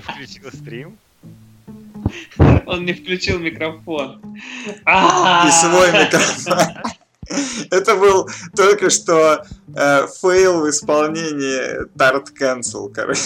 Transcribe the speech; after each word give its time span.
не 0.00 0.02
включил 0.02 0.50
стрим? 0.52 0.98
Он 2.66 2.84
не 2.84 2.92
включил 2.92 3.38
микрофон. 3.38 4.20
И 4.66 5.50
свой 5.50 5.92
микрофон. 5.92 6.58
Это 7.70 7.94
был 7.96 8.28
только 8.56 8.90
что 8.90 9.44
э, 9.76 10.06
фейл 10.20 10.62
в 10.62 10.68
исполнении 10.70 11.86
Tard 11.96 12.26
Cancel, 12.40 12.90
короче. 12.92 13.20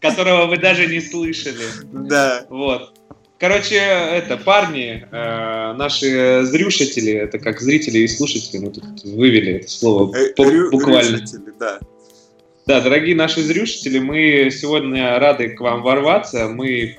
Которого 0.00 0.46
вы 0.46 0.56
даже 0.56 0.86
не 0.86 1.00
слышали. 1.00 1.66
Да. 1.92 2.46
Вот. 2.48 2.94
Короче, 3.38 3.76
это 3.76 4.36
парни, 4.38 5.06
э, 5.10 5.72
наши 5.74 6.42
зрюшители, 6.44 7.12
это 7.12 7.38
как 7.38 7.60
зрители 7.60 7.98
и 7.98 8.08
слушатели, 8.08 8.58
мы 8.58 8.70
тут 8.70 8.84
вывели 9.04 9.54
это 9.54 9.68
слово 9.70 10.14
Э, 10.16 10.32
рю- 10.38 10.70
буквально. 10.70 11.16
рюшители, 11.16 11.52
да. 11.58 11.80
Да, 12.66 12.80
дорогие 12.80 13.16
наши 13.16 13.42
зрюшители, 13.42 13.98
мы 13.98 14.50
сегодня 14.52 15.18
рады 15.18 15.50
к 15.50 15.60
вам 15.60 15.82
ворваться. 15.82 16.48
Мы 16.48 16.98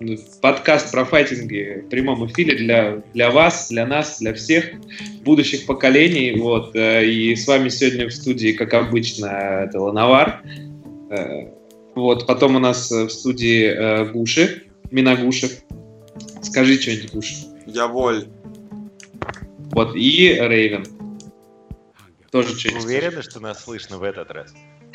ну, 0.00 0.16
подкаст 0.42 0.92
про 0.92 1.04
файтинги 1.04 1.82
в 1.86 1.88
прямом 1.88 2.26
эфире 2.26 2.56
для, 2.56 3.02
для 3.14 3.30
вас, 3.30 3.68
для 3.70 3.86
нас, 3.86 4.18
для 4.18 4.34
всех 4.34 4.66
будущих 5.24 5.64
поколений. 5.64 6.38
Вот. 6.38 6.74
э, 6.76 7.06
И 7.06 7.34
с 7.34 7.46
вами 7.46 7.68
сегодня 7.70 8.08
в 8.08 8.12
студии, 8.12 8.52
как 8.52 8.74
обычно, 8.74 9.26
это 9.26 9.80
Лановар. 9.80 10.42
Э, 11.10 11.48
Вот. 11.94 12.26
Потом 12.26 12.56
у 12.56 12.58
нас 12.58 12.90
в 12.90 13.08
студии 13.08 13.64
э, 13.64 14.04
Гуши, 14.12 14.64
Миногушев. 14.90 15.52
Скажи 16.42 16.78
что-нибудь, 16.80 17.12
Гуш. 17.14 17.32
Я 17.66 17.86
воль. 17.86 18.26
Вот. 19.72 19.96
И 19.96 20.34
Рейвен. 20.38 20.84
Тоже 22.30 22.58
что-нибудь. 22.58 22.84
уверены, 22.84 23.22
что 23.22 23.40
нас 23.40 23.64
слышно 23.64 23.96
в 23.96 24.02
этот 24.02 24.30
раз? 24.30 24.52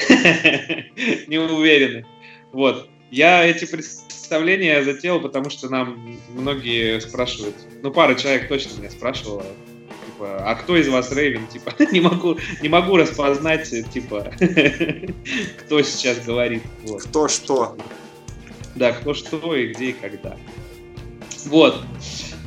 не 1.28 1.38
уверены. 1.38 2.06
Вот. 2.52 2.90
Я 3.12 3.46
эти 3.46 3.66
представления 3.66 4.84
затеял, 4.84 5.20
потому 5.20 5.50
что 5.50 5.70
нам 5.70 6.18
многие 6.30 7.00
спрашивают, 7.02 7.56
ну, 7.82 7.92
пара 7.92 8.16
человек 8.16 8.48
точно 8.48 8.80
меня 8.80 8.90
спрашивала, 8.90 9.46
типа, 10.22 10.38
а 10.50 10.56
кто 10.56 10.78
из 10.78 10.88
вас 10.88 11.12
Рейвен? 11.12 11.48
Типа, 11.48 11.74
не 11.92 12.00
могу, 12.00 12.38
не 12.62 12.70
могу 12.70 12.98
распознать, 12.98 13.70
типа, 13.92 14.32
кто 15.60 15.82
сейчас 15.82 16.20
говорит. 16.26 16.64
Вот. 16.84 17.04
Кто 17.04 17.28
что? 17.28 17.78
Да, 18.76 18.94
кто 18.94 19.14
что 19.14 19.56
и 19.56 19.68
где 19.68 19.90
и 19.90 19.94
когда. 19.94 20.38
Вот. 21.46 21.82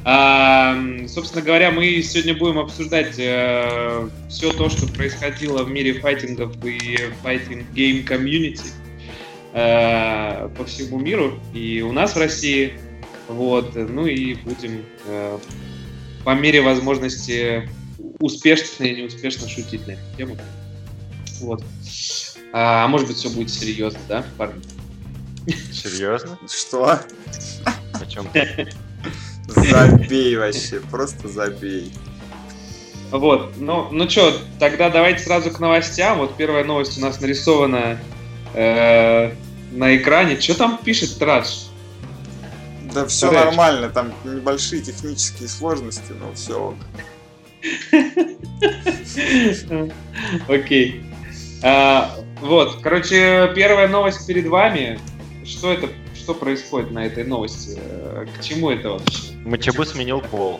А, 0.06 0.76
собственно 1.08 1.42
говоря, 1.42 1.70
мы 1.70 2.02
сегодня 2.02 2.36
будем 2.36 2.58
обсуждать 2.58 3.14
э, 3.16 4.08
все 4.28 4.52
то, 4.52 4.68
что 4.68 4.86
происходило 4.86 5.62
в 5.62 5.70
мире 5.70 5.94
файтингов 5.94 6.52
и 6.62 6.98
fighting 7.22 7.70
game 7.72 8.04
community 8.04 8.64
э, 9.54 10.48
по 10.58 10.64
всему 10.66 10.98
миру 10.98 11.40
и 11.54 11.80
у 11.80 11.92
нас 11.92 12.14
в 12.14 12.18
России. 12.18 12.74
Вот. 13.28 13.74
Ну 13.74 14.06
и 14.06 14.34
будем 14.34 14.84
э, 15.06 15.38
по 16.22 16.34
мере 16.34 16.60
возможности 16.60 17.66
успешно 18.18 18.84
и 18.84 19.00
неуспешно 19.00 19.48
шутить 19.48 19.86
на 19.86 19.92
эту 19.92 20.16
тему. 20.18 20.36
Вот. 21.40 21.64
А, 22.52 22.84
а 22.84 22.88
может 22.88 23.08
быть, 23.08 23.16
все 23.16 23.30
будет 23.30 23.48
серьезно, 23.48 24.00
да, 24.06 24.26
парни? 24.36 24.60
Серьезно? 25.72 26.38
Что? 26.46 27.00
О 27.94 28.06
чем 28.06 28.28
Забей 29.46 30.36
вообще, 30.36 30.80
просто 30.80 31.28
забей. 31.28 31.92
Вот, 33.10 33.52
ну, 33.58 33.88
ну 33.92 34.08
что, 34.08 34.36
тогда 34.58 34.90
давайте 34.90 35.22
сразу 35.22 35.50
к 35.50 35.60
новостям. 35.60 36.18
Вот 36.18 36.36
первая 36.36 36.64
новость 36.64 36.98
у 36.98 37.00
нас 37.00 37.20
нарисована 37.20 37.98
э, 38.54 39.32
на 39.72 39.96
экране. 39.96 40.40
Что 40.40 40.56
там 40.56 40.78
пишет 40.78 41.18
Традж? 41.18 41.66
Да 42.92 43.06
все 43.06 43.30
Рэч. 43.30 43.44
нормально, 43.44 43.88
там 43.88 44.12
небольшие 44.24 44.82
технические 44.82 45.48
сложности, 45.48 46.12
но 46.18 46.32
все. 46.34 46.74
Окей. 50.48 51.04
А, 51.62 52.10
Вот, 52.40 52.80
короче, 52.82 53.52
первая 53.54 53.88
новость 53.88 54.26
перед 54.26 54.46
вами. 54.46 54.98
Что 55.44 55.72
это, 55.72 55.88
что 56.24 56.32
происходит 56.32 56.90
на 56.90 57.04
этой 57.04 57.22
новости? 57.24 57.78
Э, 57.78 58.24
К 58.24 58.42
чему 58.42 58.70
это 58.70 58.92
вообще? 58.92 59.34
Мачабу 59.44 59.84
сменил 59.84 60.22
пол. 60.22 60.58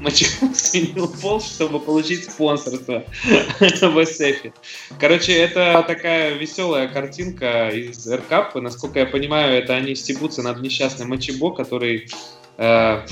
Мачеху 0.00 0.54
сменил 0.54 1.08
пол, 1.08 1.40
чтобы 1.40 1.80
получить 1.80 2.30
спонсорство 2.30 3.02
в 3.24 3.98
SF. 3.98 4.52
Короче, 5.00 5.32
это 5.32 5.84
такая 5.88 6.34
веселая 6.34 6.86
картинка 6.86 7.70
из 7.70 8.06
РКАП. 8.06 8.54
Насколько 8.56 9.00
я 9.00 9.06
понимаю, 9.06 9.58
это 9.58 9.74
они 9.74 9.96
стебутся 9.96 10.42
над 10.42 10.60
несчастным 10.60 11.08
Мачебо, 11.08 11.52
который 11.52 12.08
э, 12.56 13.06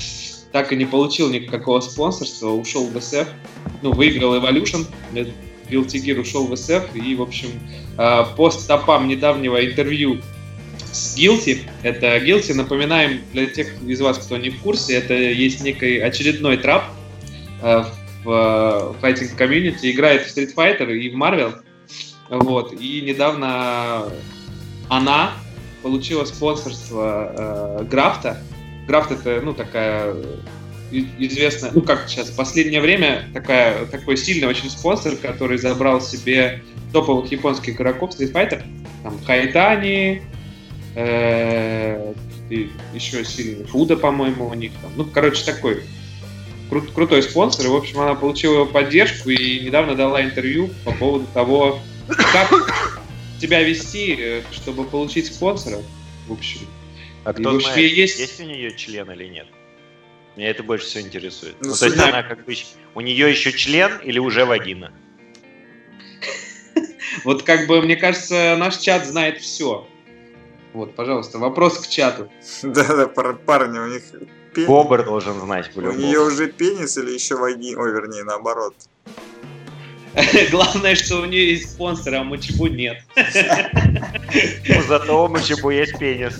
так 0.53 0.71
и 0.71 0.77
не 0.77 0.85
получил 0.85 1.29
никакого 1.29 1.81
спонсорства, 1.81 2.51
ушел 2.51 2.87
в 2.87 2.95
SF. 2.95 3.27
Ну, 3.81 3.91
выиграл 3.91 4.33
Evolution, 4.35 4.85
э, 5.13 5.25
Guilty 5.69 6.01
Gear 6.05 6.21
ушел 6.21 6.47
в 6.47 6.53
SF, 6.53 6.97
и, 6.97 7.15
в 7.15 7.21
общем, 7.21 7.49
э, 7.97 8.23
по 8.37 8.49
стопам 8.49 9.09
недавнего 9.09 9.65
интервью 9.65 10.21
с 10.95 11.17
Guilty. 11.17 11.67
Это 11.83 12.17
Guilty, 12.17 12.53
напоминаем 12.53 13.21
для 13.33 13.47
тех 13.47 13.67
из 13.85 13.99
вас, 13.99 14.17
кто 14.17 14.37
не 14.37 14.49
в 14.49 14.61
курсе, 14.61 14.95
это 14.95 15.13
есть 15.13 15.61
некий 15.63 15.99
очередной 15.99 16.57
трап 16.57 16.85
э, 17.61 17.83
в 18.23 18.95
файтинг 19.01 19.35
комьюнити, 19.35 19.91
играет 19.91 20.25
в 20.25 20.35
Street 20.35 20.55
Fighter 20.55 20.91
и 20.93 21.09
в 21.09 21.15
Marvel. 21.15 21.55
Вот. 22.29 22.73
И 22.79 23.01
недавно 23.01 24.09
она 24.89 25.33
получила 25.83 26.25
спонсорство 26.25 27.81
э, 27.81 27.83
Графта. 27.85 28.41
Графт 28.87 29.11
это, 29.11 29.41
ну, 29.43 29.53
такая 29.53 30.15
и- 30.91 31.07
известная, 31.19 31.71
ну, 31.73 31.81
как 31.81 32.07
сейчас, 32.07 32.29
в 32.29 32.35
последнее 32.35 32.81
время 32.81 33.29
такая, 33.33 33.85
такой 33.87 34.15
сильный 34.15 34.47
очень 34.47 34.69
спонсор, 34.69 35.15
который 35.17 35.57
забрал 35.57 36.01
себе 36.01 36.63
топовых 36.93 37.31
японских 37.31 37.75
игроков 37.75 38.11
Street 38.11 38.31
Fighter. 38.31 38.63
Там 39.03 39.19
Хайтани, 39.25 40.21
э, 40.21 40.34
и 40.97 42.69
еще 42.93 43.23
сильный 43.25 43.65
Фуда, 43.65 43.97
по-моему, 43.97 44.47
у 44.47 44.53
них 44.53 44.71
там. 44.81 44.91
Ну, 44.95 45.05
короче, 45.05 45.43
такой 45.43 45.83
кру- 46.69 46.91
крутой 46.93 47.23
спонсор. 47.23 47.65
И, 47.65 47.69
в 47.69 47.75
общем, 47.75 47.99
она 47.99 48.15
получила 48.15 48.55
его 48.55 48.65
поддержку 48.65 49.29
и 49.29 49.59
недавно 49.59 49.95
дала 49.95 50.23
интервью 50.23 50.69
по 50.85 50.91
поводу 50.91 51.25
того, 51.33 51.79
как 52.07 53.01
тебя 53.41 53.61
вести, 53.63 54.15
э, 54.17 54.41
чтобы 54.51 54.85
получить 54.85 55.27
спонсора. 55.33 55.79
В 56.27 56.33
общем, 56.33 56.61
А 57.23 57.31
И 57.31 57.33
кто 57.33 57.51
вообще 57.51 57.71
знает, 57.71 57.91
есть- 57.91 58.19
есть... 58.19 58.39
у 58.39 58.43
нее 58.43 58.75
член 58.75 59.11
или 59.11 59.25
нет? 59.25 59.47
Меня 60.35 60.49
это 60.49 60.63
больше 60.63 60.85
всего 60.85 61.05
интересует. 61.05 61.55
Ну, 61.61 61.69
Ну, 61.69 61.75
то 61.75 61.85
есть 61.85 61.97
она 61.97 62.23
как 62.23 62.45
бы... 62.45 62.53
У 62.93 63.01
нее 63.01 63.29
еще 63.29 63.51
член 63.51 63.99
или 64.03 64.19
уже 64.19 64.45
вагина? 64.45 64.91
вот 67.23 67.43
как 67.43 67.67
бы, 67.67 67.81
мне 67.81 67.95
кажется, 67.95 68.55
наш 68.57 68.77
чат 68.77 69.05
знает 69.05 69.39
все. 69.41 69.87
Вот, 70.75 70.93
пожалуйста, 70.93 71.39
вопрос 71.39 71.77
к 71.77 71.87
чату. 71.87 72.29
Да-да, 72.63 73.07
пар- 73.07 73.37
парни, 73.37 73.79
у 73.79 73.87
них 73.87 74.03
пенис. 74.53 74.67
Бобр 74.67 75.05
должен 75.05 75.39
знать 75.39 75.71
У 75.73 75.81
нее 75.81 76.19
уже 76.19 76.47
пенис 76.47 76.97
или 76.97 77.11
еще 77.11 77.37
ваги... 77.37 77.75
Ой, 77.77 77.93
вернее, 77.93 78.25
наоборот. 78.25 78.75
Главное, 80.51 80.95
что 80.95 81.21
у 81.21 81.25
нее 81.25 81.51
есть 81.51 81.71
спонсор, 81.71 82.15
а 82.15 82.23
Мачебу 82.23 82.67
нет. 82.67 82.97
Ну, 84.67 84.81
зато 84.87 85.25
у 85.25 85.29
Мачабу 85.29 85.69
есть 85.69 85.97
пенис. 85.97 86.33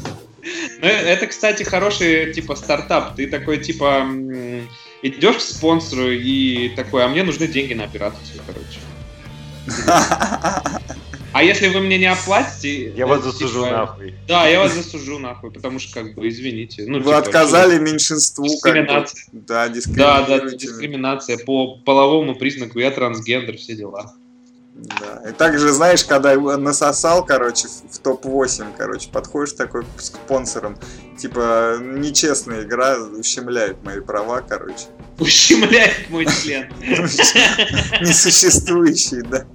Ну, 0.82 0.88
это, 0.88 1.28
кстати, 1.28 1.64
хороший, 1.64 2.34
типа, 2.34 2.56
стартап. 2.56 3.16
Ты 3.16 3.28
такой, 3.28 3.60
типа, 3.60 4.06
идешь 5.02 5.38
к 5.38 5.42
спонсору 5.42 6.12
и 6.12 6.74
такой, 6.76 7.06
а 7.06 7.08
мне 7.08 7.24
нужны 7.24 7.48
деньги 7.48 7.74
на 7.74 7.86
операцию, 7.86 8.42
короче. 8.46 8.80
А 11.36 11.44
если 11.44 11.68
вы 11.68 11.82
мне 11.82 11.98
не 11.98 12.06
оплатите... 12.06 12.92
Я 12.92 13.06
вас 13.06 13.22
засужу 13.22 13.66
типа, 13.66 13.76
нахуй. 13.76 14.16
Да, 14.26 14.48
я 14.48 14.62
вас 14.62 14.74
засужу 14.74 15.20
нахуй, 15.20 15.52
потому 15.52 15.80
что, 15.80 15.94
как 15.94 16.16
бы, 16.16 16.30
извините. 16.30 16.86
Ну, 16.88 17.00
Вы 17.00 17.04
типа, 17.04 17.18
отказали 17.18 17.78
меньшинству, 17.78 18.46
как 18.62 18.74
бы. 18.74 18.80
Дискриминация. 18.80 19.26
Да, 19.34 19.44
Да, 19.44 19.68
да, 19.68 19.70
дискриминируете. 19.76 20.58
дискриминация 20.58 21.38
по 21.40 21.76
половому 21.80 22.36
признаку, 22.36 22.80
я 22.80 22.90
трансгендер, 22.90 23.58
все 23.58 23.76
дела. 23.76 24.14
Да. 24.76 25.30
И 25.30 25.34
также, 25.34 25.74
знаешь, 25.74 26.06
когда 26.06 26.36
насосал, 26.38 27.26
короче, 27.26 27.68
в 27.68 27.96
в 27.96 28.00
топ-8, 28.00 28.68
короче, 28.78 29.10
подходишь 29.12 29.52
такой 29.54 29.84
к 29.84 30.00
спонсорам, 30.00 30.78
типа, 31.18 31.80
нечестная 31.82 32.64
игра 32.64 32.98
ущемляет 32.98 33.84
мои 33.84 34.00
права, 34.00 34.40
короче. 34.40 34.86
Ущемляет 35.20 36.10
мой 36.10 36.26
член. 36.28 36.70
Несуществующий, 38.00 39.22
да. 39.24 39.46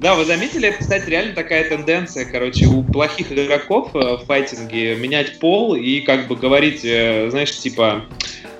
Да, 0.00 0.14
вы 0.14 0.24
заметили, 0.24 0.68
это, 0.68 0.78
кстати, 0.78 1.10
реально 1.10 1.34
такая 1.34 1.68
тенденция, 1.68 2.24
короче, 2.24 2.66
у 2.66 2.84
плохих 2.84 3.32
игроков 3.32 3.90
э, 3.94 3.98
в 4.16 4.26
файтинге 4.26 4.94
менять 4.94 5.40
пол 5.40 5.74
и 5.74 6.00
как 6.00 6.28
бы 6.28 6.36
говорить, 6.36 6.84
э, 6.84 7.28
знаешь, 7.30 7.56
типа, 7.56 8.04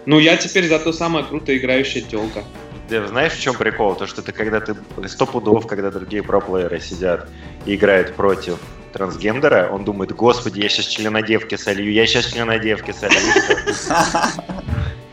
ну 0.04 0.18
я 0.18 0.36
теперь 0.36 0.66
зато 0.68 0.92
самая 0.92 1.22
круто 1.22 1.56
играющая 1.56 2.02
телка. 2.02 2.42
Ты 2.88 3.06
знаешь, 3.06 3.34
в 3.34 3.40
чем 3.40 3.54
прикол? 3.54 3.94
То, 3.94 4.08
что 4.08 4.20
ты 4.22 4.32
когда 4.32 4.60
ты 4.60 4.74
сто 5.06 5.26
пудов, 5.26 5.68
когда 5.68 5.92
другие 5.92 6.24
проплееры 6.24 6.80
сидят 6.80 7.28
и 7.66 7.76
играют 7.76 8.14
против 8.14 8.58
трансгендера, 8.92 9.68
он 9.70 9.84
думает, 9.84 10.10
господи, 10.12 10.60
я 10.60 10.68
сейчас 10.68 10.86
членодевки 10.86 11.54
солью, 11.54 11.92
я 11.92 12.06
сейчас 12.06 12.32
членодевки 12.32 12.92
солью. 12.92 13.18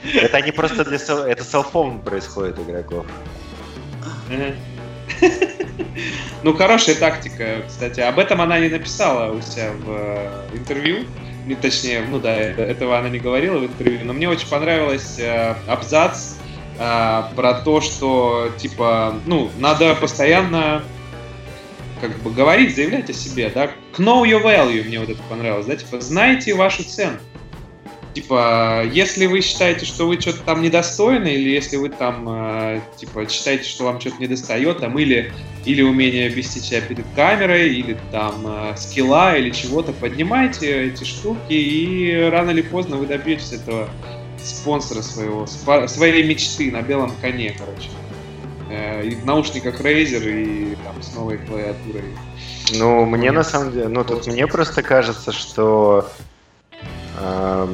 Это 0.14 0.42
не 0.42 0.52
просто 0.52 0.86
для... 0.86 0.98
Это 0.98 1.44
селфон 1.44 2.00
происходит 2.00 2.58
у 2.58 2.64
игроков. 2.64 3.06
Ну, 6.44 6.54
хорошая 6.54 6.96
тактика, 6.96 7.64
кстати. 7.68 8.02
Об 8.02 8.20
этом 8.20 8.40
она 8.40 8.60
не 8.60 8.70
написала 8.70 9.34
у 9.34 9.42
себя 9.42 9.72
в 9.72 9.86
э, 9.88 10.48
интервью. 10.54 11.06
Не, 11.48 11.56
точнее, 11.56 12.06
ну 12.08 12.20
да, 12.20 12.36
этого 12.36 13.00
она 13.00 13.10
не 13.10 13.18
говорила 13.18 13.58
в 13.58 13.66
интервью. 13.66 14.02
Но 14.04 14.14
мне 14.14 14.30
очень 14.30 14.48
понравилось 14.48 15.18
э, 15.18 15.56
абзац 15.68 16.36
э, 16.78 17.24
про 17.36 17.54
то, 17.56 17.82
что, 17.82 18.52
типа, 18.58 19.16
ну, 19.26 19.50
надо 19.58 19.96
постоянно 19.96 20.84
как 22.02 22.16
бы 22.20 22.30
говорить, 22.30 22.76
заявлять 22.76 23.10
о 23.10 23.14
себе, 23.14 23.50
да. 23.50 23.72
Know 23.98 24.24
your 24.24 24.44
value, 24.44 24.86
мне 24.86 25.00
вот 25.00 25.10
это 25.10 25.22
понравилось, 25.24 25.66
да, 25.66 25.76
типа, 25.76 26.02
знайте 26.02 26.54
вашу 26.54 26.84
цену. 26.84 27.18
Типа, 28.16 28.86
если 28.94 29.26
вы 29.26 29.42
считаете, 29.42 29.86
что 29.86 30.08
вы 30.08 30.22
что-то 30.22 30.40
там 30.44 30.62
недостойны, 30.62 31.36
или 31.36 31.50
если 31.50 31.76
вы 31.76 31.90
там, 31.90 32.26
э, 32.30 32.80
типа, 32.96 33.28
считаете, 33.28 33.68
что 33.68 33.84
вам 33.84 34.00
что-то 34.00 34.22
недостает, 34.22 34.80
там, 34.80 34.98
или, 34.98 35.34
или 35.66 35.82
умение 35.82 36.30
вести 36.30 36.62
себя 36.62 36.80
перед 36.80 37.04
камерой, 37.14 37.76
или 37.76 37.98
там 38.14 38.36
э, 38.48 38.78
скилла, 38.78 39.36
или 39.36 39.50
чего-то, 39.50 39.92
поднимайте 39.92 40.86
эти 40.86 41.04
штуки, 41.04 41.52
и 41.52 42.30
рано 42.32 42.52
или 42.52 42.62
поздно 42.62 42.96
вы 42.96 43.06
добьетесь 43.06 43.52
этого 43.52 43.90
спонсора 44.42 45.02
своего, 45.02 45.46
своей 45.46 46.24
мечты 46.24 46.72
на 46.72 46.82
белом 46.82 47.12
коне, 47.20 47.54
короче. 47.60 47.90
Э, 48.70 49.06
и 49.06 49.14
в 49.16 49.26
наушниках 49.26 49.82
Razer, 49.82 50.24
и 50.26 50.78
там 50.86 51.04
с 51.04 51.14
новой 51.14 51.38
клавиатурой. 51.40 52.16
Ну, 52.76 53.04
мне 53.04 53.34
на 53.34 53.44
самом 53.44 53.74
деле, 53.74 53.90
ну, 53.90 54.06
тут 54.06 54.26
мне 54.28 54.48
просто 54.48 54.84
кажется, 54.84 55.34
что 55.34 56.10
э, 57.20 57.68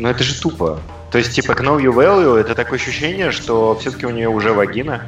ну 0.00 0.08
это 0.08 0.24
же 0.24 0.40
тупо. 0.40 0.80
То 1.10 1.18
есть, 1.18 1.34
типа, 1.34 1.52
Know 1.52 1.78
You 1.78 1.92
Value 1.92 2.36
это 2.38 2.54
такое 2.54 2.78
ощущение, 2.78 3.32
что 3.32 3.76
все-таки 3.78 4.06
у 4.06 4.10
нее 4.10 4.28
уже 4.28 4.52
вагина. 4.52 5.06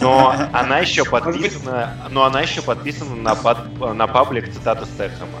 Но 0.00 0.34
она 0.52 0.78
еще 0.78 1.04
подписана, 1.04 1.94
но 2.10 2.24
она 2.24 2.40
еще 2.40 2.62
подписана 2.62 3.14
на, 3.14 3.34
под, 3.34 3.58
на 3.94 4.06
паблик 4.06 4.52
цитаты 4.52 4.86
Стэтхэма. 4.86 5.38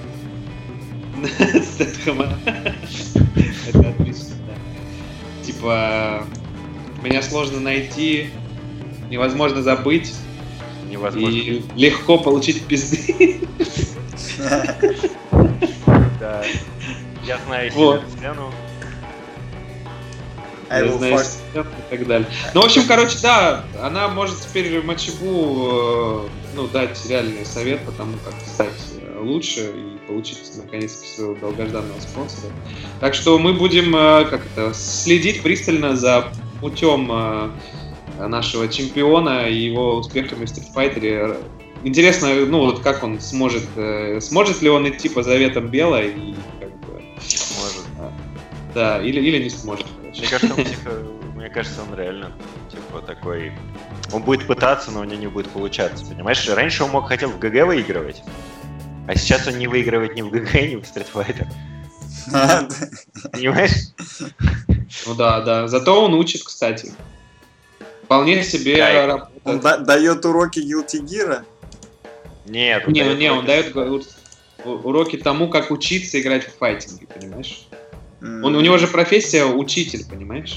Стэтхэма. 1.62 2.38
Это 3.66 3.88
отлично, 3.88 4.34
да. 4.46 5.44
Типа, 5.44 6.24
меня 7.02 7.22
сложно 7.22 7.60
найти, 7.60 8.30
невозможно 9.08 9.62
забыть. 9.62 10.14
Невозможно. 10.90 11.28
И 11.28 11.64
легко 11.74 12.18
получить 12.18 12.64
пизды. 12.66 13.40
Да. 16.20 16.42
Я 17.26 17.38
знаю 17.46 17.72
вот. 17.72 18.02
сцену. 18.16 18.52
Я 20.70 20.88
знаю 20.88 21.18
и 21.54 21.90
так 21.90 22.06
далее. 22.06 22.28
Ну, 22.52 22.62
в 22.62 22.64
общем, 22.64 22.82
короче, 22.86 23.18
да, 23.22 23.64
она 23.80 24.08
может 24.08 24.40
теперь 24.40 24.82
Мачибу 24.82 26.26
э, 26.26 26.28
ну, 26.54 26.66
дать 26.66 26.98
реальный 27.08 27.46
совет 27.46 27.80
по 27.80 27.92
тому, 27.92 28.14
как 28.24 28.34
стать 28.46 28.72
э, 28.98 29.20
лучше 29.20 29.60
и 29.60 30.06
получить 30.06 30.40
наконец-то 30.56 31.06
своего 31.06 31.34
долгожданного 31.34 32.00
спонсора. 32.00 32.52
Так 33.00 33.14
что 33.14 33.38
мы 33.38 33.54
будем 33.54 33.94
э, 33.94 34.24
как 34.24 34.42
это, 34.54 34.74
следить 34.74 35.42
пристально 35.42 35.96
за 35.96 36.32
путем 36.60 37.52
нашего 38.18 38.68
чемпиона 38.68 39.48
и 39.48 39.54
его 39.54 39.96
успехами 39.96 40.46
в 40.46 40.48
Street 40.48 40.74
Fighter. 40.74 41.36
Интересно, 41.82 42.34
ну 42.46 42.60
вот 42.60 42.80
как 42.80 43.02
он 43.02 43.20
сможет, 43.20 43.64
сможет 44.20 44.62
ли 44.62 44.70
он 44.70 44.88
идти 44.88 45.08
по 45.08 45.22
заветам 45.22 45.68
Бела 45.68 46.02
и. 46.02 46.34
Да, 48.74 49.00
или, 49.00 49.20
или 49.20 49.44
не 49.44 49.50
сможет. 49.50 49.86
Мне 50.02 50.26
кажется, 50.26 50.54
он, 50.54 50.64
типа, 50.64 50.90
мне 51.36 51.48
кажется, 51.48 51.80
он 51.88 51.96
реально 51.96 52.32
типа 52.70 53.00
такой. 53.00 53.52
Он 54.12 54.22
будет 54.22 54.46
пытаться, 54.46 54.90
но 54.90 55.00
у 55.00 55.04
него 55.04 55.20
не 55.20 55.26
будет 55.28 55.48
получаться. 55.48 56.04
Понимаешь? 56.04 56.48
Раньше 56.48 56.84
он 56.84 56.90
мог 56.90 57.08
хотел 57.08 57.30
в 57.30 57.38
ГГ 57.38 57.66
выигрывать, 57.66 58.22
а 59.06 59.14
сейчас 59.16 59.46
он 59.46 59.58
не 59.58 59.68
выигрывает 59.68 60.14
ни 60.14 60.22
в 60.22 60.30
ГГ, 60.30 60.54
ни 60.54 60.76
в 60.76 60.82
Street 60.82 61.06
Fighter. 61.12 61.46
Понимаешь? 63.32 63.92
Ну 65.06 65.14
да, 65.14 65.40
да. 65.40 65.68
Зато 65.68 66.04
он 66.04 66.14
учит, 66.14 66.42
кстати. 66.42 66.92
Вполне 68.04 68.42
себе 68.42 69.18
Он 69.44 69.60
дает 69.60 70.24
уроки 70.24 70.58
Guilty 70.58 71.02
Gear? 71.04 71.42
Нет, 72.46 72.86
не, 72.88 73.00
не, 73.14 73.32
он 73.32 73.46
дает 73.46 73.74
уроки 74.64 75.16
тому, 75.16 75.48
как 75.48 75.70
учиться 75.70 76.20
играть 76.20 76.46
в 76.46 76.58
файтинге, 76.58 77.06
понимаешь? 77.06 77.66
Он, 78.24 78.56
у 78.56 78.60
него 78.60 78.78
же 78.78 78.86
профессия 78.86 79.44
учитель, 79.44 80.04
понимаешь? 80.08 80.56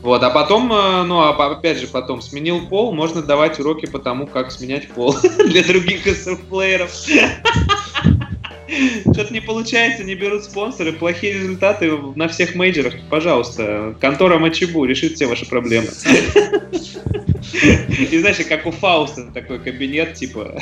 Вот, 0.00 0.22
а 0.22 0.30
потом, 0.30 0.70
э, 0.70 1.02
ну, 1.04 1.20
а 1.20 1.30
опять 1.30 1.78
же, 1.78 1.86
потом 1.86 2.20
сменил 2.20 2.68
пол, 2.68 2.92
можно 2.92 3.22
давать 3.22 3.58
уроки 3.58 3.86
по 3.86 3.98
тому, 3.98 4.26
как 4.26 4.52
сменять 4.52 4.88
пол 4.88 5.16
для 5.46 5.64
других 5.64 6.06
СФ-плееров. 6.06 6.92
Что-то 9.00 9.32
не 9.32 9.40
получается, 9.40 10.04
не 10.04 10.14
берут 10.14 10.44
спонсоры, 10.44 10.92
плохие 10.92 11.32
результаты 11.34 11.90
на 12.16 12.28
всех 12.28 12.54
мейджерах. 12.54 12.94
Пожалуйста, 13.08 13.96
контора 14.00 14.38
Мачибу 14.38 14.84
решит 14.84 15.14
все 15.14 15.26
ваши 15.26 15.48
проблемы. 15.48 15.88
И 18.10 18.18
знаешь, 18.18 18.44
как 18.48 18.66
у 18.66 18.72
Фауста 18.72 19.30
такой 19.32 19.58
кабинет, 19.58 20.14
типа... 20.14 20.60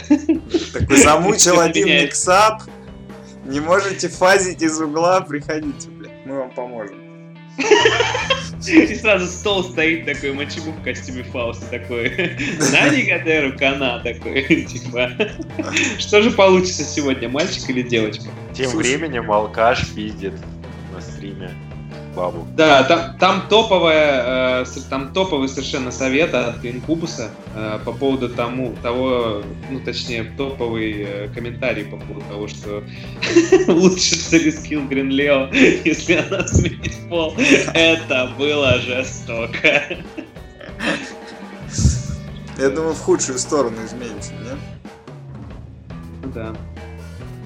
Такой 0.73 0.97
замучил 0.99 1.59
один 1.59 1.89
миксап, 1.89 2.63
не 3.45 3.61
можете 3.61 4.09
фазить 4.09 4.63
из 4.63 4.81
угла, 4.81 5.21
приходите, 5.21 5.89
блядь, 5.89 6.12
мы 6.25 6.39
вам 6.39 6.51
поможем. 6.51 6.97
И 8.67 8.95
сразу 8.95 9.27
стол 9.27 9.65
стоит 9.65 10.07
такой, 10.07 10.33
мочеву 10.33 10.73
в 10.73 10.83
костюме 10.83 11.25
Фауста 11.25 11.67
такой. 11.67 12.11
На 12.71 12.89
Нигадеру 12.89 13.59
Кана 13.59 14.01
такой, 14.03 14.43
типа. 14.65 15.11
Что 15.99 16.23
же 16.23 16.31
получится 16.31 16.85
сегодня, 16.85 17.29
мальчик 17.29 17.69
или 17.71 17.83
девочка? 17.83 18.25
Тем 18.55 18.71
временем 18.71 19.31
алкаш 19.31 19.93
пиздит 19.95 20.35
на 20.95 21.01
стриме 21.01 21.51
бабу. 22.15 22.47
Да, 22.57 22.83
там, 22.85 23.19
там 23.19 23.49
топовая, 23.49 24.63
э, 24.63 24.65
там 24.91 25.13
топовый 25.13 25.49
совершенно 25.49 25.91
совет 25.91 26.35
от 26.35 26.65
Инкубуса 26.65 27.31
э, 27.55 27.79
по 27.85 27.93
поводу 27.93 28.29
тому, 28.29 28.75
того, 28.83 29.43
ну 29.71 29.81
точнее 29.81 30.25
топовый 30.37 31.05
э, 31.07 31.29
комментарий 31.35 31.85
по 31.85 31.97
поводу 31.97 32.25
того, 32.29 32.49
что 32.49 32.83
лучше 33.73 34.17
скилл 34.17 34.87
Грин 34.89 35.11
Лео, 35.11 35.49
если 35.53 36.15
она 36.15 36.47
сменит 36.47 36.95
пол. 37.09 37.35
Это 37.75 38.31
было 38.39 38.79
жестоко. 38.79 39.83
Я 42.59 42.71
думаю, 42.71 42.95
в 42.95 43.01
худшую 43.01 43.39
сторону 43.39 43.77
изменится, 43.85 44.33
нет? 44.35 44.59
Да. 46.35 46.55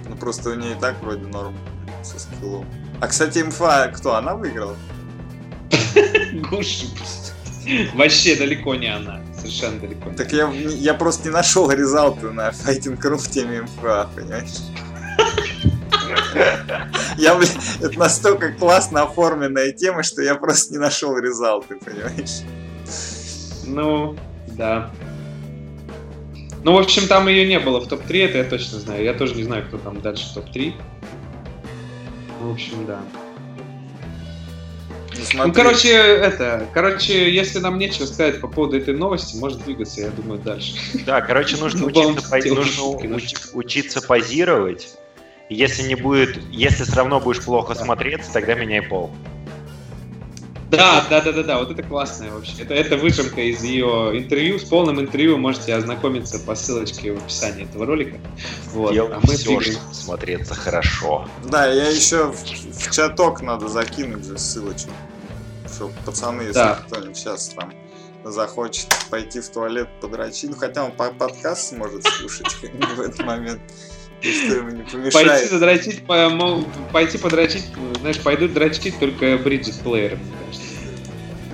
Ну 0.09 0.17
просто 0.17 0.51
у 0.51 0.55
нее 0.55 0.73
и 0.73 0.81
так 0.81 1.01
вроде 1.03 1.27
норм 1.27 1.55
со 2.03 2.19
скиллом. 2.19 2.67
А, 3.01 3.09
кстати, 3.09 3.39
инфа, 3.39 3.89
кто, 3.89 4.15
она 4.15 4.35
выиграла? 4.35 4.77
Гуши. 6.51 6.87
Вообще 7.95 8.37
далеко 8.37 8.75
не 8.75 8.87
она. 8.87 9.21
Совершенно 9.37 9.81
далеко. 9.81 10.11
Так 10.17 10.33
я, 10.33 10.51
я 10.51 10.95
просто 10.95 11.29
не 11.29 11.35
нашел 11.35 11.71
резалты 11.71 12.31
на 12.31 12.51
Fighting.ru 12.51 13.17
в 13.17 13.29
теме 13.31 13.59
инфа, 13.59 14.09
понимаешь? 14.15 14.63
Я, 17.17 17.35
блин, 17.35 17.51
это 17.81 17.99
настолько 17.99 18.53
классно 18.53 19.03
оформленная 19.03 19.73
тема, 19.73 20.03
что 20.03 20.23
я 20.23 20.35
просто 20.35 20.75
не 20.75 20.79
нашел 20.79 21.17
резалты, 21.19 21.77
понимаешь? 21.77 22.43
Ну, 23.65 24.17
да. 24.49 24.91
Ну, 26.63 26.73
в 26.73 26.79
общем, 26.79 27.07
там 27.07 27.29
ее 27.29 27.47
не 27.47 27.59
было 27.61 27.81
в 27.81 27.89
топ-3, 27.89 28.25
это 28.25 28.39
я 28.39 28.45
точно 28.45 28.79
знаю. 28.79 29.05
Я 29.05 29.15
тоже 29.15 29.35
не 29.35 29.45
знаю, 29.45 29.65
кто 29.67 29.79
там 29.79 30.01
дальше 30.01 30.33
топ-3. 30.35 30.75
В 32.41 32.51
общем, 32.51 32.87
да. 32.87 33.01
Ну, 35.35 35.47
ну, 35.47 35.53
короче, 35.53 35.91
это, 35.91 36.67
короче, 36.75 37.33
если 37.33 37.59
нам 37.59 37.79
нечего 37.79 38.07
сказать 38.07 38.41
по 38.41 38.49
поводу 38.49 38.77
этой 38.77 38.95
новости, 38.95 39.37
может 39.37 39.65
двигаться, 39.65 40.03
я 40.03 40.11
думаю, 40.11 40.41
дальше. 40.41 40.75
Да, 41.07 41.21
короче, 41.21 41.57
нужно, 41.57 41.87
учиться, 41.87 42.29
пози... 42.29 42.51
нужно 42.51 42.85
уч... 42.85 43.35
учиться 43.55 44.03
позировать. 44.03 44.97
Если 45.49 45.83
не 45.85 45.95
будет, 45.95 46.39
если 46.51 46.85
все 46.85 46.97
равно 46.97 47.21
будешь 47.21 47.43
плохо 47.43 47.75
да. 47.75 47.85
смотреться, 47.85 48.33
тогда 48.33 48.55
меняй 48.55 48.83
пол. 48.83 49.11
Да, 50.71 51.07
да, 51.09 51.21
да, 51.21 51.33
да, 51.33 51.43
да, 51.43 51.59
вот 51.59 51.71
это 51.71 51.83
классное 51.83 52.31
вообще. 52.31 52.63
Это, 52.63 52.75
это 52.75 52.97
выжимка 52.97 53.41
из 53.41 53.63
ее 53.63 54.11
интервью. 54.15 54.59
С 54.59 54.65
полным 54.65 55.01
интервью 55.01 55.39
можете 55.39 55.75
ознакомиться 55.75 56.41
по 56.41 56.55
ссылочке 56.55 57.13
в 57.13 57.19
описании 57.19 57.65
этого 57.65 57.87
ролика. 57.87 58.19
Вот. 58.73 58.97
А 58.97 59.21
мы 59.23 59.35
все, 59.35 59.57
двигаем... 59.57 59.73
чтобы 59.73 59.95
смотреться 59.95 60.55
хорошо. 60.55 61.29
Да, 61.45 61.67
я 61.67 61.89
еще 61.89 62.33
в, 62.33 62.43
в 62.43 62.91
чаток 62.91 63.43
надо 63.43 63.69
закинуть 63.69 64.25
же 64.25 64.39
ссылочку. 64.39 64.91
Чтобы 65.73 65.93
пацаны, 66.05 66.43
если 66.43 66.55
да. 66.55 66.75
кто-нибудь 66.87 67.17
сейчас 67.17 67.49
там 67.49 67.73
захочет 68.25 68.89
пойти 69.09 69.41
в 69.41 69.49
туалет 69.49 69.89
подрочить, 70.01 70.51
ну 70.51 70.57
хотя 70.57 70.85
он 70.85 70.91
по 70.91 71.13
подкаст 71.13 71.69
сможет 71.69 72.05
слушать 72.05 72.57
в 72.97 73.01
этот 73.01 73.25
момент, 73.25 73.61
что 74.21 74.57
ему 74.57 74.71
не 74.71 74.83
помешает. 74.83 75.13
Пойти 75.13 75.49
задрочить, 75.49 76.03
пойти 76.93 77.19
подрочить, 77.19 77.67
знаешь, 78.01 78.21
пойдут 78.21 78.53
дрочить 78.55 78.99
только 78.99 79.39
Бриджит 79.39 79.79
плееры, 79.81 80.17
мне 80.17 80.33
кажется. 80.47 80.73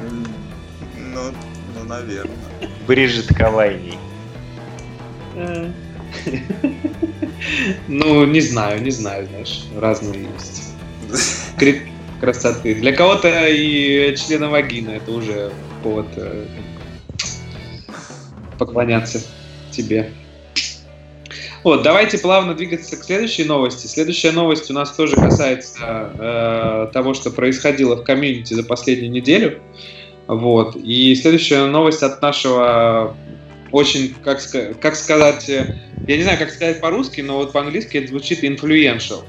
М, 0.09 0.27
Ну, 1.15 1.33
ну, 1.79 1.85
наверное. 1.85 2.37
Бриджит 2.87 3.29
Кавайний. 3.35 3.99
Ну, 7.89 8.25
не 8.27 8.41
знаю, 8.41 8.83
не 8.83 8.91
знаю, 8.91 9.27
знаешь, 9.27 9.65
разные 9.79 10.29
есть. 10.39 10.75
Критерии 11.59 11.93
красоты. 12.23 12.77
Для 12.77 12.93
кого-то 12.93 13.49
и 13.49 14.15
члена 14.17 14.49
вагины 14.49 14.91
это 14.91 15.11
уже 15.11 15.53
повод 15.83 16.07
э, 16.15 16.47
поклоняться 18.59 19.21
тебе. 19.73 20.13
Вот, 21.65 21.83
давайте 21.83 22.19
плавно 22.19 22.55
двигаться 22.55 22.97
к 22.97 23.05
следующей 23.05 23.45
новости. 23.45 23.87
Следующая 23.87 24.33
новость 24.33 24.71
у 24.71 24.75
нас 24.75 24.91
тоже 24.93 25.17
касается 25.17 26.11
э, 26.19 26.89
того, 26.93 27.15
что 27.15 27.31
происходило 27.31 27.97
в 27.97 28.03
комьюнити 28.03 28.55
за 28.55 28.65
последнюю 28.65 29.13
неделю. 29.13 29.61
Вот. 30.27 30.75
И 30.77 31.15
следующая 31.15 31.67
новость 31.67 32.03
от 32.03 32.21
нашего 32.21 33.17
очень, 33.71 34.15
как, 34.25 34.41
как 34.81 34.97
сказать, 34.97 35.49
э, 35.49 35.77
я 36.09 36.17
не 36.17 36.25
знаю, 36.25 36.39
как 36.39 36.51
сказать 36.51 36.81
по-русски, 36.81 37.21
но 37.21 37.37
вот 37.37 37.53
по-английски 37.53 37.99
это 37.99 38.09
звучит 38.09 38.43
influential. 38.43 39.23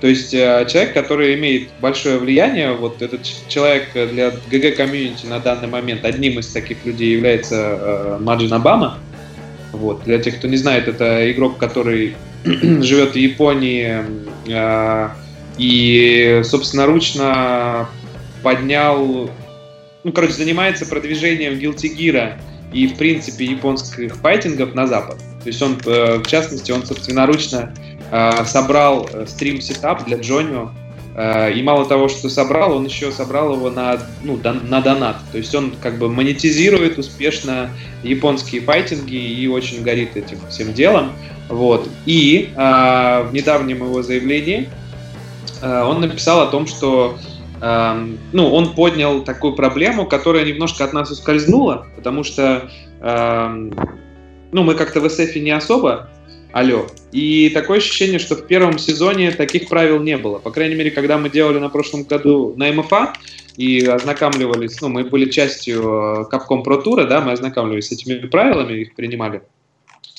То 0.00 0.08
есть 0.08 0.34
э, 0.34 0.66
человек, 0.68 0.94
который 0.94 1.34
имеет 1.34 1.68
большое 1.80 2.18
влияние, 2.18 2.72
вот 2.72 3.02
этот 3.02 3.20
человек 3.48 3.88
э, 3.94 4.08
для 4.08 4.30
ГГ 4.30 4.76
комьюнити 4.76 5.26
на 5.26 5.38
данный 5.38 5.68
момент, 5.68 6.04
одним 6.04 6.38
из 6.40 6.48
таких 6.48 6.84
людей 6.84 7.12
является 7.12 7.56
э, 7.56 8.18
Маджин 8.20 8.52
Обама. 8.52 8.98
Вот. 9.72 10.04
Для 10.04 10.18
тех, 10.18 10.38
кто 10.38 10.48
не 10.48 10.56
знает, 10.56 10.86
это 10.88 11.30
игрок, 11.32 11.58
который 11.58 12.14
живет 12.44 13.12
в 13.12 13.16
Японии 13.16 14.04
э, 14.48 15.08
и 15.58 16.42
собственноручно 16.44 17.88
поднял, 18.42 19.30
ну, 20.04 20.12
короче, 20.12 20.34
занимается 20.34 20.86
продвижением 20.86 21.54
Guilty 21.54 21.96
Gear 21.96 22.38
и, 22.72 22.86
в 22.86 22.96
принципе, 22.96 23.46
японских 23.46 24.16
файтингов 24.16 24.74
на 24.74 24.86
Запад. 24.86 25.18
То 25.42 25.46
есть 25.46 25.62
он, 25.62 25.78
э, 25.86 26.18
в 26.18 26.26
частности, 26.26 26.70
он 26.70 26.84
собственноручно 26.84 27.74
э, 28.10 28.44
собрал 28.44 29.08
стрим-сетап 29.26 30.04
для 30.04 30.18
Джонио, 30.18 30.70
и 31.14 31.62
мало 31.62 31.84
того, 31.84 32.08
что 32.08 32.30
собрал, 32.30 32.76
он 32.76 32.86
еще 32.86 33.12
собрал 33.12 33.54
его 33.54 33.70
на, 33.70 33.98
ну, 34.22 34.38
на 34.42 34.80
донат. 34.80 35.16
То 35.30 35.38
есть 35.38 35.54
он 35.54 35.74
как 35.82 35.98
бы 35.98 36.08
монетизирует 36.08 36.98
успешно 36.98 37.70
японские 38.02 38.62
файтинги 38.62 39.16
и 39.16 39.46
очень 39.46 39.82
горит 39.82 40.16
этим 40.16 40.38
всем 40.48 40.72
делом. 40.72 41.12
Вот. 41.48 41.86
И 42.06 42.50
э, 42.56 43.26
в 43.28 43.30
недавнем 43.32 43.78
его 43.78 44.02
заявлении 44.02 44.70
э, 45.60 45.82
он 45.82 46.00
написал 46.00 46.40
о 46.40 46.46
том, 46.46 46.66
что 46.66 47.18
эм, 47.60 48.18
ну, 48.32 48.52
он 48.52 48.74
поднял 48.74 49.22
такую 49.22 49.54
проблему, 49.54 50.06
которая 50.06 50.44
немножко 50.44 50.84
от 50.84 50.94
нас 50.94 51.10
ускользнула, 51.10 51.86
потому 51.96 52.24
что 52.24 52.70
эм, 53.00 53.72
ну, 54.50 54.62
мы 54.62 54.74
как-то 54.74 55.00
в 55.00 55.04
SF 55.04 55.40
не 55.40 55.50
особо 55.50 56.08
Алло. 56.52 56.86
И 57.12 57.48
такое 57.48 57.78
ощущение, 57.78 58.18
что 58.18 58.36
в 58.36 58.46
первом 58.46 58.78
сезоне 58.78 59.30
таких 59.30 59.68
правил 59.68 60.00
не 60.00 60.18
было. 60.18 60.38
По 60.38 60.50
крайней 60.50 60.74
мере, 60.74 60.90
когда 60.90 61.16
мы 61.16 61.30
делали 61.30 61.58
на 61.58 61.70
прошлом 61.70 62.04
году 62.04 62.52
на 62.56 62.70
МФА 62.70 63.14
и 63.56 63.86
ознакомливались, 63.86 64.78
ну, 64.82 64.88
мы 64.88 65.04
были 65.04 65.30
частью 65.30 65.80
э, 65.80 66.24
Capcom 66.30 66.62
Pro 66.62 66.84
Tour, 66.84 67.06
да, 67.06 67.22
мы 67.22 67.32
ознакомливались 67.32 67.88
с 67.88 67.92
этими 67.92 68.26
правилами, 68.26 68.80
их 68.80 68.94
принимали. 68.94 69.42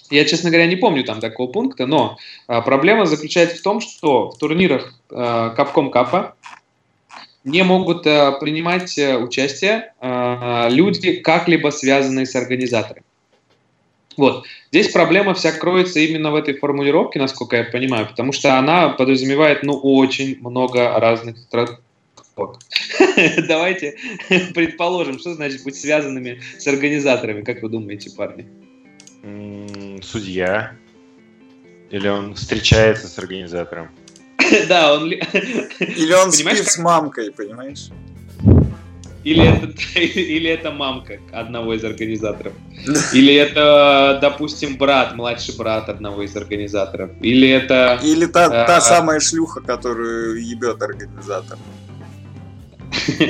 Я, 0.09 0.25
честно 0.25 0.49
говоря, 0.49 0.65
не 0.65 0.75
помню 0.75 1.03
там 1.03 1.19
такого 1.19 1.51
пункта, 1.51 1.85
но 1.85 2.17
а, 2.47 2.61
проблема 2.61 3.05
заключается 3.05 3.57
в 3.57 3.61
том, 3.61 3.79
что 3.79 4.29
в 4.29 4.37
турнирах 4.37 4.93
а, 5.11 5.55
Capcom 5.55 5.91
Cup 5.91 6.33
не 7.43 7.63
могут 7.63 8.05
а, 8.05 8.33
принимать 8.33 8.97
а, 8.99 9.17
участие 9.17 9.93
а, 9.99 10.67
люди, 10.69 11.13
как-либо 11.13 11.69
связанные 11.69 12.25
с 12.25 12.35
организатором. 12.35 13.03
Вот. 14.17 14.45
Здесь 14.71 14.91
проблема 14.91 15.33
вся 15.33 15.51
кроется 15.51 15.99
именно 15.99 16.31
в 16.31 16.35
этой 16.35 16.55
формулировке, 16.55 17.19
насколько 17.19 17.55
я 17.57 17.63
понимаю, 17.63 18.07
потому 18.07 18.31
что 18.31 18.57
она 18.57 18.89
подразумевает, 18.89 19.63
ну, 19.63 19.73
очень 19.73 20.39
много 20.39 20.99
разных. 20.99 21.37
Давайте 23.47 23.95
предположим, 24.55 25.19
что 25.19 25.33
значит 25.33 25.63
быть 25.63 25.75
связанными 25.75 26.41
с 26.57 26.65
организаторами, 26.67 27.43
как 27.43 27.61
вы 27.61 27.69
думаете, 27.69 28.09
парни? 28.11 28.47
Судья. 30.01 30.75
Или 31.91 32.07
он 32.07 32.33
встречается 32.35 33.07
с 33.07 33.17
организатором. 33.19 33.89
Да, 34.67 34.95
он... 34.95 35.05
ли- 35.05 35.21
Или 35.79 36.13
он 36.13 36.31
Понимаешь, 36.31 36.57
спит 36.59 36.71
с 36.71 36.77
мамкой, 36.77 37.31
понимаешь? 37.31 37.89
Или 39.23 39.45
это, 39.45 39.67
или 39.99 40.49
это 40.49 40.71
мамка 40.71 41.19
одного 41.31 41.73
из 41.73 41.83
организаторов. 41.83 42.53
Или 43.13 43.33
это, 43.35 44.19
допустим, 44.21 44.77
брат, 44.77 45.15
младший 45.15 45.55
брат 45.55 45.87
одного 45.89 46.23
из 46.23 46.35
организаторов. 46.35 47.11
Или 47.21 47.47
это... 47.49 47.99
Или 48.03 48.25
та, 48.25 48.49
та 48.49 48.77
А. 48.77 48.81
самая 48.81 49.19
шлюха, 49.19 49.61
которую 49.61 50.45
ебет 50.45 50.81
организатор. 50.81 51.57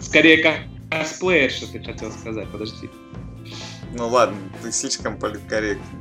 Скорее, 0.00 0.38
как 0.38 0.54
косплеер, 0.90 1.50
что 1.50 1.66
ты 1.72 1.82
хотел 1.82 2.12
сказать. 2.12 2.48
Подожди. 2.48 2.88
Ну 3.96 4.08
ладно, 4.08 4.36
ты 4.62 4.70
слишком 4.72 5.18
политкорректный. 5.18 5.98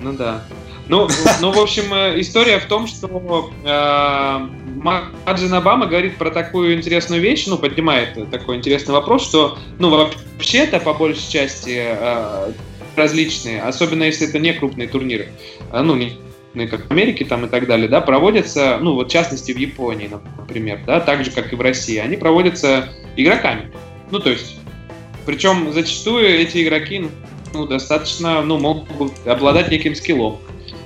Ну 0.00 0.12
да. 0.14 0.44
Ну, 0.88 1.08
ну, 1.40 1.52
в 1.52 1.58
общем, 1.58 1.92
э, 1.94 2.20
история 2.20 2.58
в 2.58 2.64
том, 2.64 2.86
что 2.86 3.52
э, 3.64 4.38
Маджин 4.76 5.54
Обама 5.54 5.86
говорит 5.86 6.16
про 6.16 6.30
такую 6.30 6.74
интересную 6.74 7.22
вещь, 7.22 7.46
ну, 7.46 7.58
поднимает 7.58 8.30
такой 8.30 8.56
интересный 8.56 8.92
вопрос, 8.92 9.24
что, 9.24 9.58
ну, 9.78 9.90
вообще-то, 9.90 10.80
по 10.80 10.94
большей 10.94 11.30
части, 11.30 11.76
э, 11.76 12.52
различные, 12.96 13.62
особенно 13.62 14.04
если 14.04 14.28
это 14.28 14.38
не 14.38 14.52
крупные 14.52 14.88
турниры, 14.88 15.28
э, 15.72 15.80
ну, 15.80 15.94
не 15.94 16.18
ну, 16.52 16.66
как 16.66 16.88
в 16.88 16.90
Америке 16.90 17.24
там 17.24 17.46
и 17.46 17.48
так 17.48 17.68
далее, 17.68 17.88
да, 17.88 18.00
проводятся, 18.00 18.78
ну, 18.80 18.94
вот 18.94 19.08
в 19.08 19.12
частности 19.12 19.52
в 19.52 19.56
Японии, 19.56 20.10
например, 20.38 20.80
да, 20.84 20.98
так 20.98 21.24
же, 21.24 21.30
как 21.30 21.52
и 21.52 21.56
в 21.56 21.60
России, 21.60 21.98
они 21.98 22.16
проводятся 22.16 22.88
игроками. 23.16 23.70
Ну, 24.10 24.18
то 24.18 24.30
есть, 24.30 24.56
причем 25.26 25.72
зачастую 25.72 26.26
эти 26.26 26.64
игроки, 26.64 27.08
ну, 27.52 27.66
достаточно, 27.66 28.42
ну, 28.42 28.58
могут 28.58 29.12
обладать 29.26 29.70
неким 29.70 29.94
скиллом. 29.94 30.38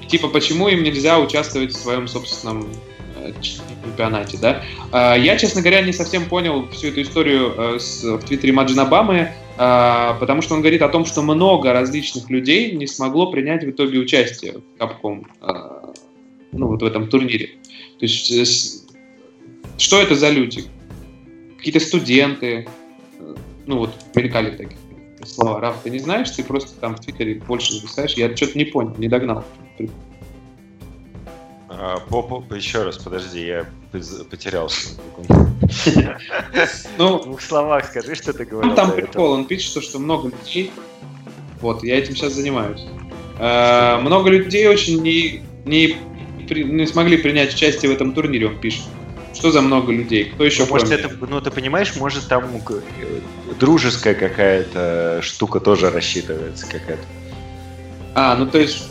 Типа, 0.08 0.28
почему 0.28 0.68
им 0.68 0.82
нельзя 0.82 1.18
участвовать 1.18 1.72
в 1.72 1.76
своем 1.76 2.06
собственном 2.08 2.68
э, 3.16 3.32
чемпионате, 3.40 4.38
да? 4.38 4.62
А, 4.92 5.16
Я, 5.16 5.36
честно 5.36 5.60
говоря, 5.60 5.82
не 5.82 5.92
совсем 5.92 6.26
понял 6.26 6.68
всю 6.68 6.88
эту 6.88 7.02
историю 7.02 7.54
э, 7.56 7.78
в 8.02 8.24
твиттере 8.24 8.52
Маджин 8.52 8.80
Обамы, 8.80 9.32
а, 9.56 10.14
потому 10.20 10.42
что 10.42 10.54
он 10.54 10.60
говорит 10.60 10.82
о 10.82 10.88
том, 10.88 11.04
что 11.04 11.22
много 11.22 11.72
различных 11.72 12.28
людей 12.28 12.72
не 12.72 12.86
смогло 12.86 13.30
принять 13.30 13.64
в 13.64 13.70
итоге 13.70 13.98
участие 13.98 14.54
в 14.58 14.82
Capcom, 14.82 15.26
а, 15.40 15.92
ну, 16.52 16.68
вот 16.68 16.82
в 16.82 16.84
этом 16.84 17.08
турнире. 17.08 17.50
То 17.98 18.06
есть, 18.06 18.30
э, 18.30 18.44
что 19.78 20.00
это 20.00 20.14
за 20.14 20.30
люди? 20.30 20.64
Какие-то 21.56 21.80
студенты, 21.80 22.68
ну, 23.66 23.78
вот, 23.78 23.90
мелькали 24.14 24.50
такие 24.50 24.76
слова. 25.26 25.60
Раф, 25.60 25.76
ты 25.82 25.90
не 25.90 25.98
знаешь, 25.98 26.30
ты 26.30 26.42
просто 26.44 26.78
там 26.80 26.96
в 26.96 27.00
Твиттере 27.00 27.36
больше 27.36 27.74
написаешь. 27.74 28.12
Я 28.14 28.34
что-то 28.36 28.58
не 28.58 28.64
понял, 28.64 28.94
не 28.98 29.08
догнал. 29.08 29.44
А, 31.68 31.98
по, 32.08 32.22
по- 32.22 32.54
еще 32.54 32.84
раз, 32.84 32.98
подожди, 32.98 33.46
я 33.46 33.66
потерялся. 34.30 34.90
Ну, 36.98 37.18
В 37.18 37.24
двух 37.24 37.40
словах 37.40 37.86
скажи, 37.86 38.14
что 38.14 38.32
ты 38.32 38.44
говорил. 38.44 38.70
Ну, 38.70 38.76
там 38.76 38.92
прикол, 38.92 39.32
он 39.32 39.46
пишет, 39.46 39.70
что, 39.70 39.80
что 39.80 39.98
много 39.98 40.28
людей. 40.28 40.70
Вот, 41.60 41.82
я 41.82 41.98
этим 41.98 42.14
сейчас 42.14 42.34
занимаюсь. 42.34 42.84
Э, 43.38 43.98
много 44.00 44.30
людей 44.30 44.68
очень 44.68 45.02
не, 45.02 45.42
не, 45.64 45.96
при- 46.48 46.64
не 46.64 46.86
смогли 46.86 47.16
принять 47.16 47.54
участие 47.54 47.90
в 47.90 47.94
этом 47.94 48.12
турнире, 48.12 48.48
он 48.48 48.58
пишет. 48.60 48.82
Что 49.32 49.50
за 49.50 49.60
много 49.62 49.92
людей? 49.92 50.26
Кто 50.26 50.44
еще 50.44 50.64
Ну, 50.64 50.70
может, 50.70 50.92
это, 50.92 51.10
ну, 51.28 51.40
ты 51.40 51.50
понимаешь, 51.50 51.96
может, 51.96 52.28
там 52.28 52.44
дружеская 53.58 54.14
какая-то 54.14 55.20
штука 55.22 55.60
тоже 55.60 55.90
рассчитывается 55.90 56.66
какая-то. 56.66 57.04
А, 58.14 58.34
ну 58.36 58.46
то 58.46 58.58
есть... 58.58 58.90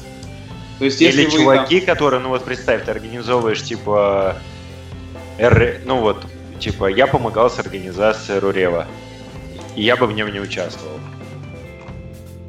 То 0.79 0.85
есть 0.85 0.99
если 0.99 1.21
Или 1.21 1.29
вы 1.29 1.31
чуваки, 1.31 1.81
которые, 1.81 2.19
ну 2.19 2.29
вот 2.29 2.43
представь, 2.43 2.83
ты 2.83 2.91
организовываешь, 2.91 3.63
типа, 3.63 4.37
р, 5.37 5.81
ну 5.85 5.99
вот, 5.99 6.25
типа, 6.59 6.87
я 6.87 7.07
помогал 7.07 7.49
с 7.49 7.59
организацией 7.59 8.39
Рурева, 8.39 8.87
и 9.75 9.83
я 9.83 9.95
бы 9.95 10.07
в 10.07 10.13
нем 10.13 10.31
не 10.33 10.39
участвовал. 10.39 10.99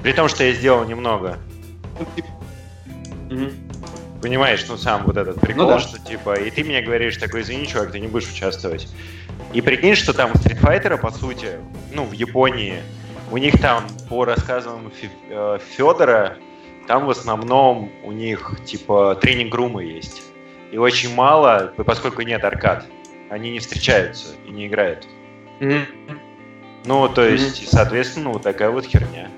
При 0.02 0.12
том, 0.12 0.28
что 0.28 0.42
я 0.44 0.52
сделал 0.52 0.84
немного. 0.84 1.38
там, 1.96 2.06
мгм. 3.30 3.52
Понимаешь, 4.20 4.64
ну 4.68 4.78
сам 4.78 5.04
вот 5.04 5.16
этот 5.18 5.38
прикол, 5.40 5.64
Ну 5.64 5.68
да. 5.68 5.78
что 5.78 5.98
типа, 5.98 6.34
и 6.34 6.50
ты 6.50 6.64
мне 6.64 6.80
говоришь 6.80 7.18
такой, 7.18 7.42
извини, 7.42 7.66
чувак, 7.66 7.92
ты 7.92 8.00
не 8.00 8.08
будешь 8.08 8.30
участвовать. 8.30 8.88
И 9.52 9.60
прикинь, 9.60 9.94
что 9.94 10.12
там 10.12 10.30
у 10.30 10.34
Street 10.34 10.60
Fighter, 10.60 10.98
по 10.98 11.10
сути, 11.10 11.58
ну, 11.92 12.04
в 12.04 12.12
Японии, 12.12 12.82
у 13.30 13.38
них 13.38 13.60
там, 13.60 13.84
по 14.08 14.24
рассказам 14.24 14.88
Фе- 15.00 15.10
э, 15.30 15.58
Федора, 15.76 16.36
там 16.86 17.06
в 17.06 17.10
основном 17.10 17.90
у 18.04 18.12
них, 18.12 18.52
типа, 18.64 19.16
тренинг-румы 19.20 19.84
есть. 19.84 20.22
И 20.72 20.76
очень 20.76 21.14
мало, 21.14 21.72
поскольку 21.76 22.22
нет 22.22 22.44
аркад, 22.44 22.84
они 23.30 23.50
не 23.52 23.58
встречаются 23.60 24.28
и 24.46 24.50
не 24.50 24.66
играют. 24.66 25.06
Мгм. 25.60 25.86
Ну, 26.84 27.08
то 27.08 27.26
есть, 27.26 27.62
и, 27.62 27.66
соответственно, 27.66 28.30
вот 28.30 28.42
такая 28.42 28.70
вот 28.70 28.84
херня. 28.84 29.28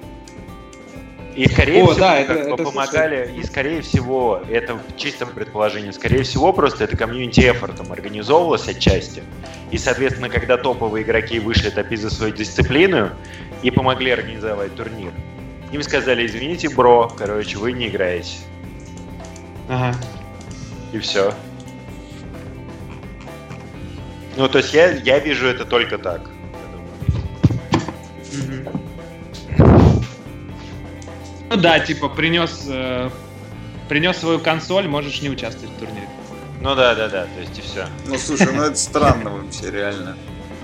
И 1.37 1.47
скорее 1.47 1.83
О, 1.83 1.89
всего, 1.89 2.01
да, 2.01 2.19
это- 2.19 2.57
помогали, 2.57 3.31
и 3.37 3.45
скорее 3.45 3.83
всего, 3.83 4.41
это 4.49 4.75
в 4.75 4.97
чистом 4.97 5.29
предположении, 5.29 5.91
скорее 5.91 6.23
всего, 6.23 6.53
просто 6.55 6.85
это 6.85 6.97
комьюнити 6.97 7.41
эфортом 7.41 7.93
организовывалось 7.93 8.67
отчасти. 8.67 9.23
И, 9.71 9.79
соответственно, 9.79 10.29
когда 10.29 10.57
топовые 10.57 11.05
игроки 11.05 11.39
вышли 11.39 11.71
топить 11.71 12.01
за 12.01 12.11
свою 12.11 12.33
дисциплину 12.33 13.11
и 13.63 13.71
помогли 13.71 14.11
организовать 14.11 14.75
турнир, 14.75 15.13
им 15.73 15.83
сказали, 15.83 16.27
извините, 16.27 16.69
бро, 16.69 17.13
короче, 17.17 17.59
вы 17.59 17.73
не 17.73 17.89
играете. 17.89 18.37
Ага. 19.69 19.97
И 20.93 20.99
все. 20.99 21.35
Ну, 24.37 24.49
то 24.49 24.59
есть 24.59 24.73
я, 24.73 24.91
я 24.91 25.19
вижу 25.19 25.47
это 25.47 25.65
только 25.65 25.99
так. 25.99 26.31
Ну 31.49 31.57
да, 31.57 31.81
типа 31.81 32.09
принес 32.09 32.67
э, 32.69 33.09
принес 33.89 34.17
свою 34.17 34.41
консоль, 34.41 34.89
можешь 34.89 35.23
не 35.23 35.31
участвовать 35.31 35.75
в 35.75 35.79
турнире. 35.79 36.09
Ну 36.61 36.75
да, 36.75 36.95
да, 36.95 37.09
да, 37.09 37.25
то 37.25 37.41
есть 37.41 37.59
и 37.59 37.63
все. 37.63 37.87
Ну 38.07 38.17
слушай, 38.17 38.53
ну 38.53 38.63
это 38.63 38.77
странно 38.77 39.31
вообще, 39.31 39.71
реально. 39.71 40.17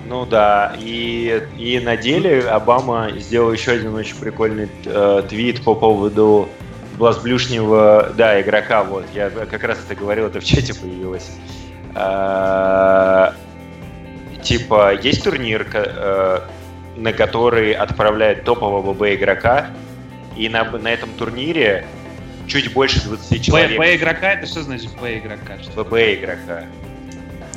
Ну 0.06 0.26
да, 0.26 0.74
и, 0.78 1.42
и 1.56 1.78
на 1.80 1.96
деле 1.96 2.42
Обама 2.48 3.10
сделал 3.18 3.52
еще 3.52 3.72
один 3.72 3.94
очень 3.94 4.16
прикольный 4.16 4.68
э, 4.84 5.22
твит 5.28 5.62
по 5.62 5.74
поводу 5.74 6.48
блазблюшнего, 6.98 8.12
да, 8.16 8.40
игрока, 8.40 8.82
вот, 8.84 9.06
я 9.14 9.30
как 9.30 9.64
раз 9.64 9.78
это 9.84 9.94
говорил, 9.94 10.26
это 10.26 10.40
в 10.40 10.44
чате 10.44 10.74
появилось. 10.74 11.30
Э, 11.94 13.32
типа, 14.42 14.94
есть 14.94 15.24
турнир, 15.24 15.66
э, 15.72 16.40
на 16.96 17.12
который 17.12 17.72
отправляют 17.72 18.44
топового 18.44 18.92
ББ 18.92 19.14
игрока, 19.14 19.68
и 20.36 20.48
на, 20.48 20.64
на 20.64 20.88
этом 20.88 21.10
турнире 21.10 21.86
чуть 22.46 22.72
больше 22.72 23.02
20 23.02 23.30
Б, 23.30 23.38
человек. 23.38 23.78
Б 23.78 23.96
игрока, 23.96 24.32
это 24.32 24.46
что 24.46 24.62
значит 24.62 24.90
Б 25.00 25.18
игрока? 25.18 25.56
ББ 25.76 25.92
игрока. 25.92 26.64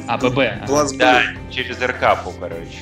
А, 0.08 0.18
ББ. 0.18 0.38
ага. 0.64 0.88
Да, 0.98 1.22
через 1.50 1.82
РКПу, 1.82 2.32
короче. 2.40 2.80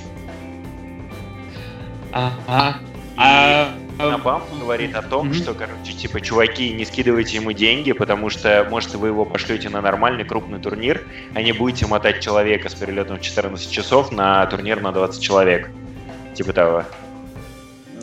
Ага. 2.11 2.77
А, 3.17 3.73
а, 3.99 4.13
Обама 4.13 4.43
говорит 4.59 4.95
о 4.95 5.01
том, 5.01 5.27
Мгм. 5.27 5.35
что, 5.35 5.53
короче, 5.53 5.93
типа, 5.93 6.19
чуваки, 6.19 6.71
не 6.73 6.83
скидывайте 6.83 7.37
ему 7.37 7.51
деньги, 7.51 7.91
потому 7.91 8.29
что, 8.29 8.67
может, 8.69 8.93
вы 8.95 9.09
его 9.09 9.23
пошлете 9.23 9.69
на 9.69 9.81
нормальный 9.81 10.25
крупный 10.25 10.59
турнир, 10.59 11.05
а 11.35 11.41
не 11.41 11.51
будете 11.53 11.85
мотать 11.85 12.19
человека 12.19 12.69
с 12.69 12.73
перелетом 12.73 13.17
в 13.17 13.21
14 13.21 13.69
часов 13.71 14.11
на 14.11 14.45
турнир 14.47 14.81
на 14.81 14.91
20 14.91 15.21
человек. 15.21 15.69
Типа 16.33 16.53
того. 16.53 16.85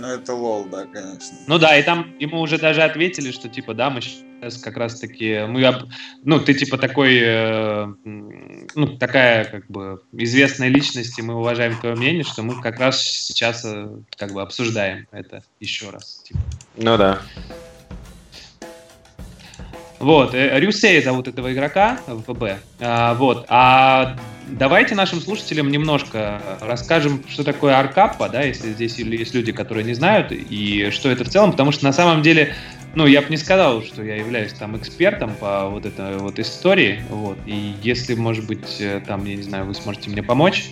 Ну 0.00 0.06
это 0.06 0.34
лол, 0.34 0.64
да, 0.64 0.86
конечно. 0.86 1.36
Ну 1.46 1.58
да, 1.58 1.76
и 1.76 1.82
там 1.82 2.16
ему 2.18 2.40
уже 2.40 2.58
даже 2.58 2.82
ответили, 2.82 3.30
что 3.32 3.48
типа, 3.48 3.74
да, 3.74 3.90
мы 3.90 4.00
сейчас 4.00 4.56
как 4.62 4.76
раз 4.78 4.98
таки, 4.98 5.40
мы, 5.46 5.62
об- 5.64 5.88
ну, 6.22 6.40
ты 6.40 6.54
типа 6.54 6.78
такой, 6.78 7.18
э, 7.18 7.86
ну, 8.04 8.96
такая 8.98 9.44
как 9.44 9.66
бы 9.68 10.00
известная 10.12 10.68
личность, 10.68 11.18
и 11.18 11.22
мы 11.22 11.34
уважаем 11.34 11.78
твое 11.78 11.94
мнение, 11.94 12.24
что 12.24 12.42
мы 12.42 12.60
как 12.62 12.78
раз 12.78 13.02
сейчас 13.02 13.62
э, 13.64 13.88
как 14.16 14.32
бы 14.32 14.40
обсуждаем 14.40 15.06
это 15.12 15.42
еще 15.60 15.90
раз. 15.90 16.22
типа. 16.24 16.40
Ну 16.76 16.96
да. 16.96 17.20
Вот, 20.00 20.34
э, 20.34 20.58
Рюсей 20.58 21.02
зовут 21.02 21.28
этого 21.28 21.52
игрока 21.52 21.98
в 22.06 22.32
ВБ. 22.32 22.58
А, 22.80 23.14
вот, 23.14 23.44
а 23.48 24.16
давайте 24.48 24.94
нашим 24.94 25.20
слушателям 25.20 25.70
немножко 25.70 26.40
расскажем, 26.62 27.22
что 27.28 27.44
такое 27.44 27.78
Аркапа, 27.78 28.30
да, 28.30 28.40
если 28.40 28.72
здесь 28.72 28.98
есть 28.98 29.34
люди, 29.34 29.52
которые 29.52 29.84
не 29.84 29.92
знают, 29.92 30.32
и 30.32 30.88
что 30.90 31.10
это 31.10 31.24
в 31.24 31.28
целом, 31.28 31.52
потому 31.52 31.70
что 31.70 31.84
на 31.84 31.92
самом 31.92 32.22
деле, 32.22 32.54
ну, 32.94 33.06
я 33.06 33.22
бы 33.22 33.28
не 33.30 33.36
сказал, 33.36 33.82
что 33.82 34.02
я 34.02 34.16
являюсь 34.16 34.52
там 34.52 34.76
экспертом 34.76 35.34
по 35.34 35.68
вот 35.68 35.86
этой 35.86 36.18
вот 36.18 36.38
истории, 36.38 37.02
вот, 37.08 37.38
и 37.46 37.74
если, 37.82 38.14
может 38.14 38.46
быть, 38.46 38.76
э, 38.80 39.00
там, 39.06 39.24
я 39.24 39.36
не 39.36 39.42
знаю, 39.42 39.66
вы 39.66 39.74
сможете 39.74 40.10
мне 40.10 40.22
помочь, 40.22 40.70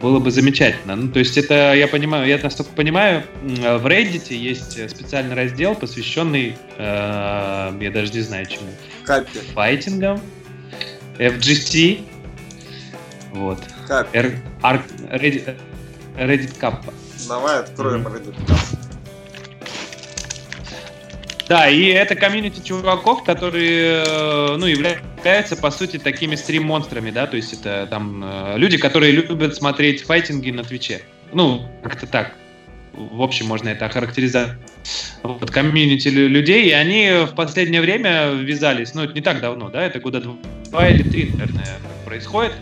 было 0.00 0.18
бы 0.20 0.30
замечательно. 0.30 0.94
Ну, 0.94 1.08
то 1.10 1.18
есть 1.18 1.36
это, 1.38 1.74
я 1.74 1.88
понимаю, 1.88 2.26
я 2.28 2.38
настолько 2.38 2.70
понимаю, 2.72 3.24
м, 3.42 3.78
в 3.78 3.86
Reddit 3.86 4.32
есть 4.34 4.78
э, 4.78 4.88
специальный 4.88 5.34
раздел, 5.34 5.74
посвященный, 5.74 6.56
э, 6.78 7.76
я 7.80 7.90
даже 7.90 8.12
не 8.12 8.20
знаю 8.20 8.46
чему, 8.46 8.68
Капи, 9.04 9.38
файтингам, 9.54 10.20
FGC, 11.18 12.02
вот, 13.32 13.58
капи. 13.88 14.18
R- 14.62 14.82
Reddit, 15.10 15.56
Reddit 16.16 16.58
Cup. 16.60 16.76
Давай 17.28 17.60
откроем. 17.60 18.06
Reddit. 18.06 18.34
Да, 21.48 21.68
и 21.68 21.86
это 21.86 22.16
комьюнити 22.16 22.60
чуваков, 22.60 23.22
которые, 23.22 24.02
э, 24.04 24.56
ну, 24.58 24.66
являются, 24.66 25.56
по 25.56 25.70
сути, 25.70 25.96
такими 25.98 26.34
стрим-монстрами, 26.34 27.10
да, 27.12 27.26
то 27.26 27.36
есть 27.36 27.52
это 27.52 27.86
там 27.88 28.24
э, 28.24 28.58
люди, 28.58 28.76
которые 28.78 29.12
любят 29.12 29.54
смотреть 29.54 30.02
файтинги 30.02 30.50
на 30.50 30.64
Твиче. 30.64 31.02
Ну, 31.32 31.68
как-то 31.84 32.06
так. 32.06 32.32
В 32.94 33.22
общем, 33.22 33.46
можно 33.46 33.68
это 33.68 33.86
охарактеризовать. 33.86 34.56
Вот, 35.22 35.50
комьюнити 35.50 36.08
лю- 36.08 36.28
людей, 36.28 36.68
и 36.68 36.72
они 36.72 37.26
в 37.30 37.34
последнее 37.34 37.80
время 37.80 38.30
ввязались, 38.30 38.94
ну, 38.94 39.02
это 39.02 39.12
не 39.12 39.20
так 39.20 39.40
давно, 39.40 39.68
да, 39.68 39.82
это 39.82 40.00
года 40.00 40.20
два 40.70 40.88
или 40.88 41.02
три, 41.02 41.30
наверное, 41.30 41.78
происходит, 42.04 42.52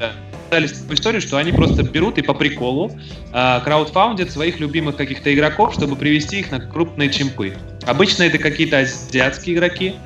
такую 0.51 0.95
историю, 0.95 1.21
что 1.21 1.37
они 1.37 1.53
просто 1.53 1.83
берут 1.83 2.19
и 2.19 2.23
по 2.23 2.35
приколу 2.35 2.93
э, 3.33 3.61
краудфаундят 3.65 4.31
своих 4.31 4.61
любимых 4.61 4.97
каких-то 4.97 5.33
игроков, 5.33 5.75
чтобы 5.75 5.97
привести 5.97 6.41
их 6.41 6.51
на 6.51 6.61
крупные 6.61 7.11
чемпы. 7.11 7.55
Обычно 7.87 8.25
это 8.25 8.39
какие-то 8.39 8.79
азиатские 8.79 9.57
игроки. 9.57 9.97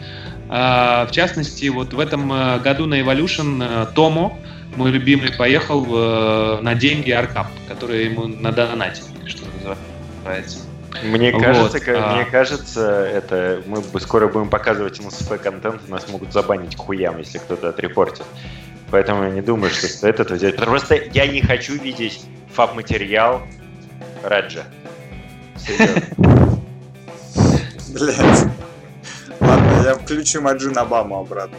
А, 0.49 1.07
В 1.07 1.13
частности, 1.13 1.67
вот 1.69 1.93
в 1.93 2.01
этом 2.01 2.33
э, 2.33 2.59
году 2.61 2.87
на 2.87 3.01
Evolution 3.01 3.63
э, 3.63 3.87
Томо, 3.95 4.39
мой 4.77 4.91
любимый, 4.91 5.33
поехал 5.33 5.87
э, 5.89 6.61
на 6.63 6.75
деньги 6.75 7.11
Аркап, 7.11 7.49
которые 7.69 8.07
ему 8.07 8.27
надонатили, 8.27 9.05
что 9.27 9.43
называется. 9.57 10.61
Мне 11.03 11.33
Вот, 11.33 11.43
кажется, 11.43 11.81
ка- 11.81 12.13
а. 12.13 12.17
мне 12.17 12.25
кажется, 12.25 13.05
это 13.05 13.63
мы 13.67 13.81
бы 13.83 14.01
скоро 14.01 14.27
будем 14.29 14.49
показывать 14.49 14.99
НСФ 15.01 15.29
контент, 15.41 15.87
нас 15.89 16.09
могут 16.09 16.33
забанить 16.33 16.77
к 16.77 16.79
хуям, 16.79 17.19
если 17.19 17.39
кто-то 17.39 17.69
отрепортит. 17.69 18.25
Поэтому 18.91 19.25
я 19.25 19.31
не 19.31 19.43
думаю, 19.43 19.71
что 19.71 19.87
стоит 19.87 20.19
это 20.19 20.35
взять. 20.35 20.57
Просто 20.57 20.95
я 21.13 21.27
не 21.27 21.43
хочу 21.43 21.75
видеть 21.75 22.23
фаб-материал 22.55 23.43
Раджа. 24.23 24.65
Серьезно. 25.57 26.58
Блять. 27.93 28.47
Ладно, 29.41 29.83
я 29.85 29.95
включу 29.95 30.41
Маджин 30.41 30.77
Обаму 30.77 31.21
обратно. 31.21 31.57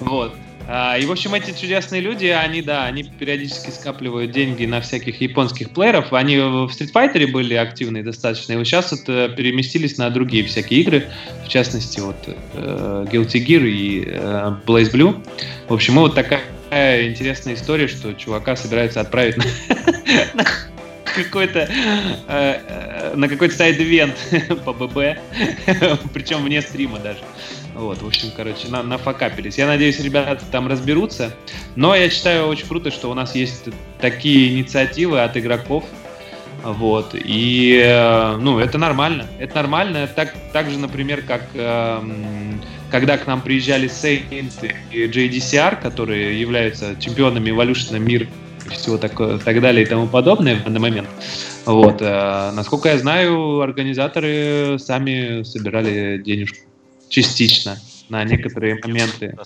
Вот. 0.00 0.34
А, 0.66 0.96
И, 0.98 1.04
в 1.04 1.12
общем, 1.12 1.34
эти 1.34 1.58
чудесные 1.58 2.00
люди, 2.00 2.26
они, 2.26 2.62
да, 2.62 2.84
они 2.84 3.04
периодически 3.04 3.70
скапливают 3.70 4.30
деньги 4.30 4.64
на 4.64 4.80
всяких 4.80 5.20
японских 5.20 5.70
плееров. 5.70 6.12
Они 6.12 6.38
в 6.38 6.66
Street 6.66 6.92
Fighter 6.92 7.26
были 7.30 7.54
активны 7.54 8.02
достаточно, 8.02 8.54
и 8.54 8.56
вот 8.56 8.66
сейчас 8.66 8.90
вот 8.92 9.02
э, 9.08 9.28
переместились 9.36 9.98
на 9.98 10.08
другие 10.10 10.44
всякие 10.44 10.80
игры, 10.80 11.04
в 11.44 11.48
частности, 11.48 12.00
вот 12.00 12.16
э, 12.54 13.06
Guilty 13.10 13.44
Gear 13.46 13.66
и 13.66 14.04
э, 14.06 14.56
Blaze 14.66 14.90
Blue. 14.90 15.22
В 15.68 15.74
общем, 15.74 15.94
вот 15.94 16.14
такая 16.14 16.40
интересная 17.06 17.54
история, 17.54 17.86
что 17.86 18.14
чувака 18.14 18.56
собираются 18.56 19.00
отправить 19.00 19.36
на 20.34 20.44
какой-то 21.04 21.68
на 23.14 23.28
какой-то 23.28 23.54
сайд-ивент 23.54 24.16
по 24.64 24.72
ББ, 24.72 24.94
причем 26.12 26.44
вне 26.44 26.62
стрима 26.62 26.98
даже. 26.98 27.20
Вот, 27.74 28.02
в 28.02 28.06
общем, 28.06 28.30
короче, 28.36 28.68
на, 28.68 28.82
нафакапились. 28.82 29.58
Я 29.58 29.66
надеюсь, 29.66 29.98
ребята 30.00 30.44
там 30.50 30.68
разберутся. 30.68 31.34
Но 31.74 31.94
я 31.94 32.08
считаю 32.08 32.46
очень 32.46 32.68
круто, 32.68 32.90
что 32.90 33.10
у 33.10 33.14
нас 33.14 33.34
есть 33.34 33.68
такие 34.00 34.54
инициативы 34.54 35.22
от 35.22 35.36
игроков. 35.36 35.84
Вот. 36.62 37.14
И, 37.14 37.82
э, 37.84 38.36
ну, 38.36 38.58
это 38.60 38.78
нормально. 38.78 39.26
Это 39.38 39.56
нормально. 39.56 40.06
Так, 40.06 40.34
так 40.52 40.70
же, 40.70 40.78
например, 40.78 41.22
как 41.22 41.42
эм, 41.54 42.62
когда 42.90 43.18
к 43.18 43.26
нам 43.26 43.40
приезжали 43.40 43.88
Saint 43.88 44.72
и 44.92 45.06
JDCR, 45.06 45.82
которые 45.82 46.40
являются 46.40 46.94
чемпионами 47.00 47.50
Evolution 47.50 47.98
мира 47.98 48.26
и 48.66 48.70
всего 48.70 48.98
такое, 48.98 49.38
так 49.38 49.60
далее 49.60 49.84
и 49.84 49.86
тому 49.86 50.06
подобное 50.06 50.56
в 50.56 50.64
данный 50.64 50.80
момент. 50.80 51.08
Вот. 51.66 52.00
э, 52.00 52.50
насколько 52.52 52.88
я 52.88 52.98
знаю, 52.98 53.60
организаторы 53.60 54.78
сами 54.78 55.42
собирали 55.42 56.18
денежку. 56.18 56.58
Частично. 57.08 57.78
на 58.08 58.24
некоторые 58.24 58.78
моменты. 58.82 59.36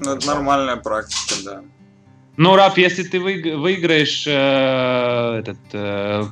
Ну, 0.00 0.12
это 0.12 0.26
нормальная 0.26 0.76
практика, 0.76 1.34
да. 1.44 1.62
Ну, 2.36 2.56
Раб, 2.56 2.78
если 2.78 3.04
ты 3.04 3.20
вы, 3.20 3.40
выиграешь 3.56 4.24
э, 4.26 5.38
этот 5.38 5.58
э, 5.72 6.24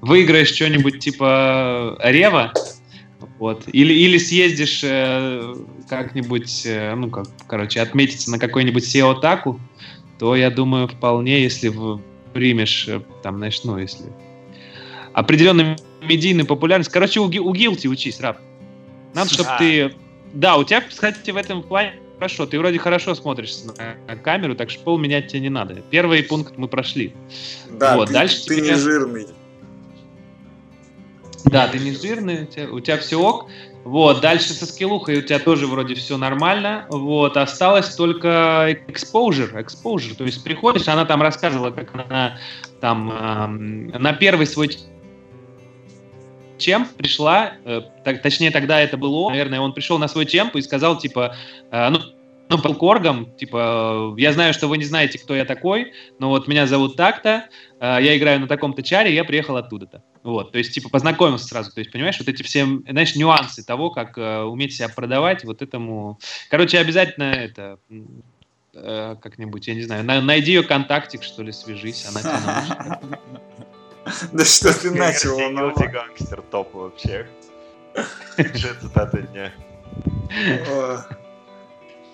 выиграешь 0.00 0.48
что-нибудь 0.48 0.98
типа 0.98 1.98
Рева, 2.02 2.52
вот, 3.38 3.64
или, 3.72 3.92
или 3.92 4.18
съездишь 4.18 4.80
э, 4.82 5.54
как-нибудь, 5.88 6.62
э, 6.64 6.94
ну, 6.94 7.10
как, 7.10 7.26
короче, 7.46 7.80
отметиться 7.80 8.30
на 8.30 8.38
какой-нибудь 8.38 8.84
SEO-таку, 8.84 9.60
то 10.20 10.36
я 10.36 10.50
думаю, 10.50 10.86
вполне, 10.86 11.42
если 11.42 11.72
примешь, 12.34 12.86
э, 12.88 13.00
там, 13.22 13.38
знаешь, 13.38 13.64
ну, 13.64 13.78
если 13.78 14.04
определенную 15.14 15.78
медийную 16.02 16.46
популярность. 16.46 16.90
Короче, 16.90 17.20
у, 17.20 17.24
у 17.24 17.54
Гилти 17.54 17.88
учись, 17.88 18.20
раб. 18.20 18.36
Надо, 19.14 19.32
чтобы 19.32 19.48
а. 19.48 19.58
ты... 19.58 19.94
Да, 20.34 20.58
у 20.58 20.64
тебя, 20.64 20.82
кстати, 20.82 21.30
в 21.30 21.36
этом 21.38 21.62
плане 21.62 21.94
хорошо. 22.18 22.44
Ты 22.44 22.58
вроде 22.58 22.78
хорошо 22.78 23.14
смотришься 23.14 23.68
на 24.06 24.16
камеру, 24.16 24.54
так 24.54 24.68
что 24.68 24.84
пол 24.84 24.98
менять 24.98 25.28
тебе 25.28 25.40
не 25.40 25.48
надо. 25.48 25.82
Первый 25.88 26.22
пункт 26.22 26.52
мы 26.58 26.68
прошли. 26.68 27.14
Да, 27.70 27.96
вот, 27.96 28.08
ты, 28.08 28.12
дальше 28.12 28.44
ты 28.44 28.56
тебе... 28.56 28.68
не 28.68 28.74
жирный. 28.74 29.26
Да, 31.46 31.66
ты 31.66 31.78
не 31.78 31.92
жирный, 31.92 32.42
у 32.42 32.46
тебя, 32.46 32.70
у 32.70 32.80
тебя 32.80 32.98
все 32.98 33.18
ок. 33.18 33.48
Вот, 33.84 34.20
дальше 34.20 34.52
со 34.52 34.66
скиллухой 34.66 35.18
у 35.18 35.22
тебя 35.22 35.38
тоже 35.38 35.66
вроде 35.66 35.94
все 35.94 36.16
нормально. 36.16 36.86
Вот, 36.90 37.36
осталось 37.36 37.94
только 37.94 38.76
exposure, 38.86 39.54
exposure. 39.54 40.14
То 40.14 40.24
есть 40.24 40.44
приходишь, 40.44 40.86
она 40.88 41.06
там 41.06 41.22
рассказывала, 41.22 41.70
как 41.70 41.94
она 41.94 42.38
там 42.80 43.10
эм, 43.10 43.88
на 43.88 44.12
первый 44.12 44.46
свой 44.46 44.70
чем 46.58 46.86
пришла, 46.96 47.54
э, 47.64 47.80
так, 48.04 48.20
точнее 48.22 48.50
тогда 48.50 48.80
это 48.80 48.98
было, 48.98 49.30
наверное, 49.30 49.60
он 49.60 49.72
пришел 49.72 49.98
на 49.98 50.08
свой 50.08 50.26
темп 50.26 50.56
и 50.56 50.62
сказал, 50.62 50.98
типа, 50.98 51.34
э, 51.70 51.88
ну, 51.88 52.00
ну, 52.50 52.58
полкоргом, 52.58 53.36
типа, 53.36 54.12
я 54.18 54.32
знаю, 54.32 54.52
что 54.52 54.66
вы 54.66 54.76
не 54.76 54.84
знаете, 54.84 55.18
кто 55.18 55.36
я 55.36 55.44
такой, 55.44 55.92
но 56.18 56.30
вот 56.30 56.48
меня 56.48 56.66
зовут 56.66 56.96
так-то, 56.96 57.48
э, 57.78 57.98
я 58.02 58.16
играю 58.18 58.40
на 58.40 58.48
таком-то 58.48 58.82
чаре, 58.82 59.14
я 59.14 59.22
приехал 59.22 59.56
оттуда-то. 59.56 60.02
Вот, 60.24 60.50
то 60.50 60.58
есть, 60.58 60.74
типа, 60.74 60.88
познакомился 60.88 61.46
сразу, 61.46 61.72
то 61.72 61.78
есть, 61.78 61.92
понимаешь, 61.92 62.18
вот 62.18 62.28
эти 62.28 62.42
все, 62.42 62.66
знаешь, 62.88 63.14
нюансы 63.14 63.64
того, 63.64 63.90
как 63.90 64.18
э, 64.18 64.42
уметь 64.42 64.74
себя 64.74 64.88
продавать, 64.88 65.44
вот 65.44 65.62
этому... 65.62 66.18
Короче, 66.50 66.78
обязательно 66.78 67.32
это, 67.32 67.78
э, 68.74 69.16
как-нибудь, 69.22 69.68
я 69.68 69.74
не 69.74 69.82
знаю, 69.82 70.04
найди 70.04 70.50
ее 70.50 70.64
контактик, 70.64 71.22
что 71.22 71.44
ли, 71.44 71.52
свяжись, 71.52 72.04
она 72.08 72.20
тебе 72.20 73.18
Да 74.32 74.44
что 74.44 74.74
ты 74.74 74.90
начал? 74.90 75.38
гангстер 75.86 76.42
топ 76.42 76.74
вообще. 76.74 77.28
Же 78.36 78.74
цитата 78.80 79.22
дня. 79.22 79.52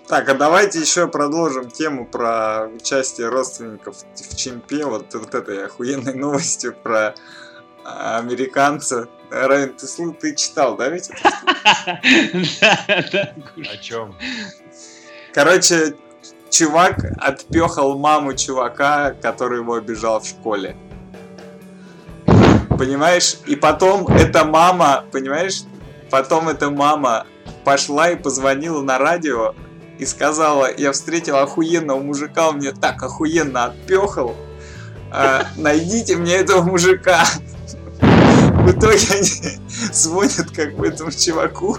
Так, 0.07 0.29
а 0.29 0.35
давайте 0.35 0.79
еще 0.79 1.09
продолжим 1.09 1.69
тему 1.69 2.05
про 2.05 2.67
участие 2.67 3.27
родственников 3.27 3.97
в 4.15 4.35
чемпе. 4.37 4.85
Вот, 4.85 5.13
вот 5.13 5.35
этой 5.35 5.65
охуенной 5.65 6.13
новостью 6.15 6.73
про 6.73 7.13
американца. 7.83 9.09
Райан, 9.29 9.73
ты, 9.73 10.11
ты 10.13 10.35
читал, 10.35 10.77
да, 10.77 10.87
ведь? 10.87 11.09
Да, 12.61 13.05
да. 13.11 13.33
О 13.69 13.77
чем? 13.77 14.15
Короче, 15.33 15.95
чувак 16.49 17.05
отпехал 17.17 17.97
маму 17.97 18.33
чувака, 18.33 19.11
который 19.11 19.59
его 19.59 19.73
обижал 19.73 20.21
в 20.21 20.25
школе. 20.25 20.77
Понимаешь? 22.77 23.37
И 23.45 23.57
потом 23.57 24.07
эта 24.07 24.45
мама, 24.45 25.03
понимаешь? 25.11 25.63
Потом 26.09 26.47
эта 26.47 26.69
мама 26.69 27.25
пошла 27.65 28.09
и 28.11 28.15
позвонила 28.15 28.81
на 28.81 28.97
радио 28.97 29.53
и 29.99 30.05
сказала, 30.05 30.69
я 30.75 30.91
встретила 30.91 31.41
охуенного 31.41 31.99
мужика, 31.99 32.49
он 32.49 32.57
мне 32.57 32.71
так 32.71 33.01
охуенно 33.01 33.65
отпехал, 33.65 34.35
а, 35.11 35.47
найдите 35.55 36.15
мне 36.15 36.35
этого 36.35 36.61
мужика. 36.61 37.25
В 37.99 38.71
итоге 38.71 38.99
они 39.11 39.29
звонят 39.93 40.51
бы 40.75 40.87
этому 40.87 41.11
чуваку, 41.11 41.77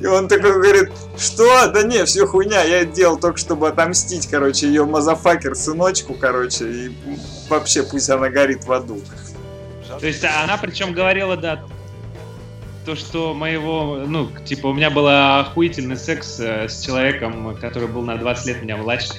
и 0.00 0.06
он 0.06 0.28
такой 0.28 0.52
говорит, 0.52 0.92
что? 1.18 1.68
Да 1.68 1.82
не, 1.82 2.04
все 2.04 2.26
хуйня, 2.26 2.62
я 2.62 2.82
это 2.82 2.92
делал 2.92 3.18
только 3.18 3.38
чтобы 3.38 3.68
отомстить, 3.68 4.28
короче, 4.28 4.66
ее 4.66 4.84
мазафакер 4.84 5.54
сыночку, 5.54 6.14
короче, 6.14 6.70
и 6.70 6.96
вообще 7.48 7.82
пусть 7.82 8.10
она 8.10 8.28
горит 8.28 8.64
в 8.64 8.72
аду. 8.72 9.00
То 10.00 10.06
есть 10.06 10.24
она 10.24 10.56
причем 10.56 10.92
говорила, 10.92 11.36
да, 11.36 11.64
то, 12.84 12.94
что 12.96 13.34
моего, 13.34 14.04
ну, 14.06 14.30
типа, 14.44 14.68
у 14.68 14.72
меня 14.74 14.90
был 14.90 15.06
охуительный 15.08 15.96
секс 15.96 16.38
э, 16.38 16.68
с 16.68 16.80
человеком, 16.82 17.56
который 17.56 17.88
был 17.88 18.02
на 18.02 18.16
20 18.16 18.46
лет 18.46 18.62
меня 18.62 18.76
младше. 18.76 19.14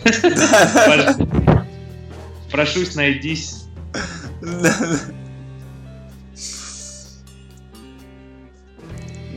Прошусь, 2.51 2.95
найдись. 2.95 3.65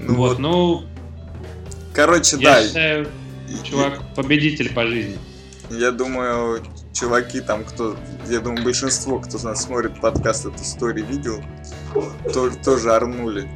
Ну 0.09 0.15
вот, 0.15 0.39
ну... 0.39 0.85
Короче, 1.95 2.37
да. 2.37 2.59
Я 2.59 2.67
считаю, 2.67 3.09
чувак, 3.65 4.15
победитель 4.15 4.73
по 4.73 4.87
жизни. 4.87 5.19
Я 5.71 5.91
думаю, 5.91 6.63
чуваки 6.93 7.41
там, 7.41 7.65
кто, 7.65 7.97
я 8.29 8.41
думаю, 8.41 8.65
большинство, 8.65 9.19
кто 9.19 9.39
нас 9.39 9.65
смотрит 9.65 10.01
подкаст 10.01 10.47
эту 10.47 10.63
историю 10.63 11.07
видел, 11.07 11.43
тоже, 12.33 12.57
тоже 12.57 12.93
орнули. 12.93 13.49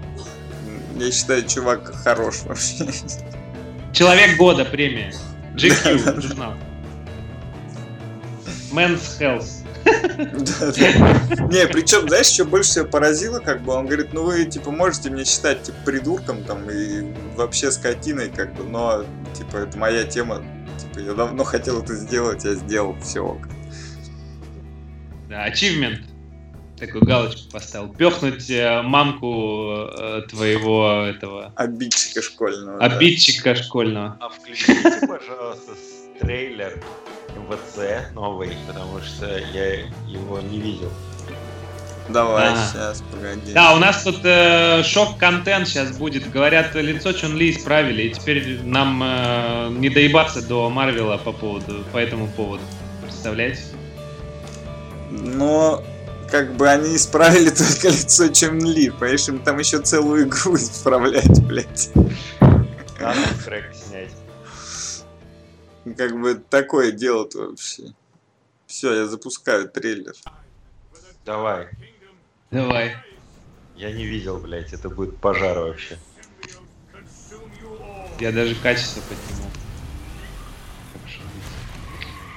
Я 1.02 1.10
считаю, 1.10 1.48
чувак 1.48 1.92
хорош 2.04 2.42
вообще. 2.44 2.86
Человек 3.92 4.36
года 4.36 4.64
премия. 4.64 5.12
GQ 5.56 6.20
журнал. 6.20 6.54
Men's 8.72 9.18
Health. 9.18 9.48
Не, 11.50 11.66
причем, 11.66 12.08
знаешь, 12.08 12.26
что 12.26 12.44
больше 12.44 12.70
всего 12.70 12.86
поразило, 12.86 13.40
как 13.40 13.62
бы, 13.62 13.72
он 13.72 13.86
говорит, 13.86 14.12
ну 14.12 14.22
вы, 14.22 14.44
типа, 14.44 14.70
можете 14.70 15.10
мне 15.10 15.24
считать, 15.24 15.64
типа, 15.64 15.78
придурком, 15.84 16.44
там, 16.44 16.70
и 16.70 17.12
вообще 17.34 17.72
скотиной, 17.72 18.30
как 18.30 18.54
бы, 18.54 18.62
но, 18.62 19.04
типа, 19.36 19.56
это 19.56 19.76
моя 19.76 20.04
тема, 20.04 20.40
типа, 20.78 21.00
я 21.00 21.14
давно 21.14 21.42
хотел 21.42 21.82
это 21.82 21.96
сделать, 21.96 22.44
я 22.44 22.54
сделал, 22.54 22.96
все. 23.02 23.36
Да, 25.28 25.48
achievement 25.48 26.11
такую 26.78 27.04
галочку 27.04 27.50
поставил. 27.50 27.92
Пехнуть 27.92 28.50
э, 28.50 28.82
мамку 28.82 29.88
э, 29.98 30.22
твоего 30.28 31.04
этого... 31.06 31.52
Обидчика 31.56 32.22
школьного. 32.22 32.78
Обидчика 32.78 33.54
да. 33.54 33.62
школьного. 33.62 34.16
А 34.20 34.28
включите, 34.28 35.06
пожалуйста, 35.06 35.72
трейлер 36.20 36.82
МВЦ 37.36 38.12
новый, 38.14 38.56
потому 38.66 39.00
что 39.00 39.26
я 39.52 39.74
его 40.06 40.40
не 40.40 40.58
видел. 40.58 40.90
Давай, 42.08 42.52
а. 42.52 42.56
сейчас, 42.56 43.02
погоди. 43.12 43.52
Да, 43.52 43.74
у 43.74 43.78
нас 43.78 44.02
тут 44.02 44.20
э, 44.24 44.82
шок-контент 44.82 45.68
сейчас 45.68 45.96
будет. 45.96 46.30
Говорят, 46.30 46.74
лицо 46.74 47.12
Чун 47.12 47.36
Ли 47.36 47.50
исправили, 47.50 48.02
и 48.02 48.10
теперь 48.10 48.60
нам 48.64 49.02
э, 49.04 49.68
не 49.70 49.88
доебаться 49.88 50.46
до 50.46 50.68
Марвела 50.68 51.16
по 51.18 51.32
поводу, 51.32 51.84
по 51.92 51.98
этому 51.98 52.26
поводу. 52.28 52.62
Представляете? 53.02 53.62
Но 55.10 55.82
как 56.32 56.56
бы 56.56 56.66
они 56.66 56.96
исправили 56.96 57.50
только 57.56 57.88
лицо 57.88 58.28
чем 58.28 58.58
Ли, 58.58 58.88
понимаешь, 58.88 59.28
им 59.28 59.38
там 59.38 59.58
еще 59.58 59.80
целую 59.80 60.26
игру 60.26 60.56
исправлять, 60.56 61.44
блядь. 61.44 61.90
Надо 62.98 63.20
трек 63.44 63.70
снять. 63.74 64.10
Как 65.96 66.18
бы 66.18 66.34
такое 66.34 66.92
дело-то 66.92 67.48
вообще. 67.48 67.92
Все, 68.66 68.94
я 68.94 69.06
запускаю 69.06 69.68
трейлер. 69.68 70.14
Давай. 71.26 71.68
Давай. 72.50 72.96
Я 73.76 73.92
не 73.92 74.06
видел, 74.06 74.38
блядь, 74.38 74.72
это 74.72 74.88
будет 74.88 75.18
пожар 75.18 75.58
вообще. 75.58 75.98
Я 78.20 78.32
даже 78.32 78.54
качество 78.54 79.02
подниму. 79.02 79.50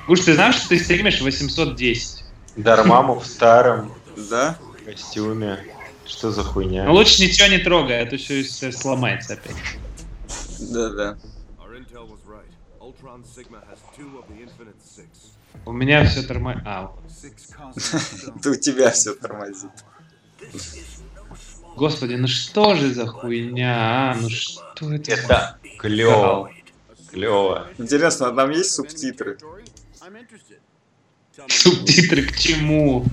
Гуш, 0.08 0.22
ты 0.22 0.34
знаешь, 0.34 0.56
что 0.56 0.70
ты 0.70 0.80
стримишь 0.80 1.22
810? 1.22 2.15
Дармаму 2.56 3.20
в 3.20 3.26
старом 3.26 3.94
да? 4.30 4.58
костюме. 4.86 5.66
Что 6.06 6.32
за 6.32 6.44
хуйня? 6.44 6.86
Ну 6.86 6.94
лучше 6.94 7.22
ничего 7.24 7.48
не 7.48 7.58
трогай, 7.58 8.02
а 8.02 8.06
то 8.06 8.18
все, 8.18 8.44
все 8.44 8.72
сломается 8.72 9.34
опять. 9.34 9.56
Да-да. 10.60 11.18
У 15.66 15.72
меня 15.72 16.06
все 16.06 16.22
тормозит. 16.24 16.62
А. 16.66 16.94
Это 18.38 18.50
у 18.52 18.56
тебя 18.56 18.92
все 18.92 19.16
тормозит. 19.16 19.72
Господи, 21.76 22.14
ну 22.16 22.28
что 22.28 22.76
же 22.76 22.94
за 22.94 23.08
хуйня, 23.08 24.12
а? 24.12 24.16
Ну 24.16 24.30
что 24.30 24.94
это? 24.94 25.12
Это 25.12 25.58
клево. 25.78 26.50
Клево. 27.12 27.68
Интересно, 27.78 28.28
а 28.28 28.32
там 28.32 28.52
есть 28.52 28.72
субтитры? 28.72 29.38
Субтитры 31.50 32.24
к 32.24 32.38
чему? 32.38 33.06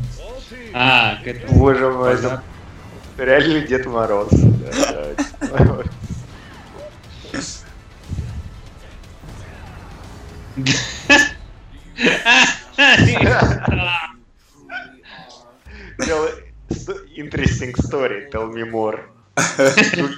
А, 0.72 1.16
к 1.22 1.26
этому. 1.26 1.58
Боже 1.58 1.90
мой, 1.90 2.14
это 2.14 2.42
реально 3.18 3.66
Дед 3.66 3.86
Мороз. 3.86 4.30
Interesting 17.16 17.74
story, 17.74 18.28
tell 18.30 18.48
me 18.48 18.64
more. 18.64 19.00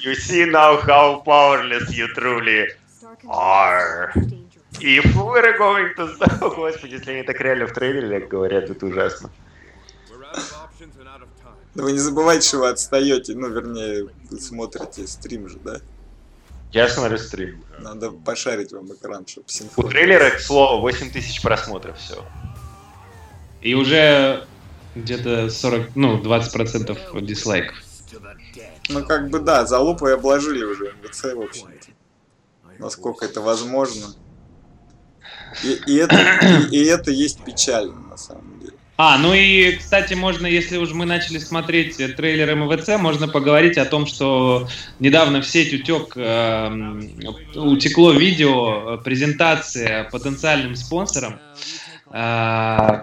you 0.00 0.14
see 0.14 0.44
now 0.46 0.80
how 0.80 1.22
powerless 1.24 1.96
you 1.96 2.08
truly 2.14 2.66
are. 3.28 4.12
If 4.80 5.14
we're 5.14 5.56
going 5.58 5.94
to 5.96 6.16
stop... 6.16 6.54
Господи, 6.56 6.94
если 6.94 7.12
они 7.12 7.22
так 7.22 7.40
реально 7.40 7.66
в 7.66 7.72
трейлере 7.72 8.26
говорят, 8.26 8.70
это 8.70 8.86
ужасно. 8.86 9.30
Но 11.74 11.82
вы 11.82 11.92
не 11.92 11.98
забывайте, 11.98 12.46
что 12.46 12.58
вы 12.58 12.68
отстаете, 12.68 13.34
ну, 13.34 13.48
вернее, 13.48 14.08
вы 14.30 14.40
смотрите 14.40 15.06
стрим 15.06 15.48
же, 15.48 15.58
да? 15.58 15.80
Я 16.72 16.88
смотрю 16.88 17.18
стрим. 17.18 17.64
Надо 17.78 18.10
пошарить 18.10 18.72
вам 18.72 18.92
экран, 18.92 19.26
чтобы 19.26 19.48
синхронно. 19.48 19.88
У 19.88 19.90
трейлера, 19.90 20.30
к 20.30 20.40
слову, 20.40 20.80
8 20.82 21.10
тысяч 21.10 21.40
просмотров, 21.40 21.98
все. 21.98 22.24
И 23.60 23.74
уже 23.74 24.46
где-то 24.94 25.50
40, 25.50 25.96
ну, 25.96 26.20
20% 26.20 27.20
дизлайков. 27.22 27.76
Ну, 28.88 29.04
как 29.04 29.30
бы 29.30 29.40
да, 29.40 29.66
за 29.66 29.78
лупой 29.78 30.14
обложили 30.14 30.64
уже 30.64 30.94
МВЦ, 31.02 31.34
в 31.34 31.40
общем-то. 31.40 31.86
Насколько 32.78 33.24
это 33.24 33.40
возможно. 33.40 34.06
И, 35.62 35.80
и, 35.86 35.96
это, 35.96 36.16
и, 36.70 36.76
и 36.76 36.84
это 36.84 37.10
есть 37.10 37.42
печально, 37.44 37.94
на 38.10 38.16
самом 38.16 38.58
деле. 38.60 38.72
А, 38.96 39.18
ну 39.18 39.34
и, 39.34 39.72
кстати, 39.76 40.14
можно, 40.14 40.46
если 40.46 40.76
уж 40.76 40.92
мы 40.92 41.04
начали 41.04 41.38
смотреть 41.38 41.96
трейлер 42.16 42.54
МВЦ, 42.54 43.00
можно 43.00 43.26
поговорить 43.26 43.76
о 43.76 43.84
том, 43.84 44.06
что 44.06 44.68
недавно 45.00 45.42
в 45.42 45.46
сеть 45.46 45.74
утек, 45.74 46.12
э, 46.16 47.00
утекло 47.56 48.12
видео, 48.12 48.98
презентация 48.98 50.04
потенциальным 50.10 50.76
спонсором. 50.76 51.40
Э, 52.12 53.00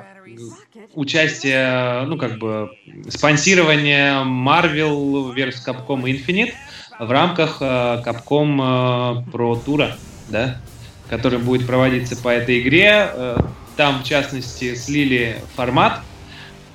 участие, 0.93 2.05
ну, 2.05 2.17
как 2.17 2.37
бы, 2.37 2.71
спонсирование 3.09 4.23
Marvel 4.23 5.33
vs. 5.35 5.65
Capcom 5.65 6.03
Infinite 6.03 6.53
в 6.99 7.11
рамках 7.11 7.57
э, 7.61 8.01
Capcom 8.05 9.25
э, 9.25 9.31
Pro 9.31 9.63
Tour, 9.65 9.91
да, 10.29 10.61
который 11.09 11.39
будет 11.39 11.67
проводиться 11.67 12.15
по 12.15 12.29
этой 12.29 12.61
игре. 12.61 13.09
Э, 13.13 13.37
там, 13.77 14.03
в 14.03 14.03
частности, 14.03 14.75
слили 14.75 15.37
формат 15.55 16.01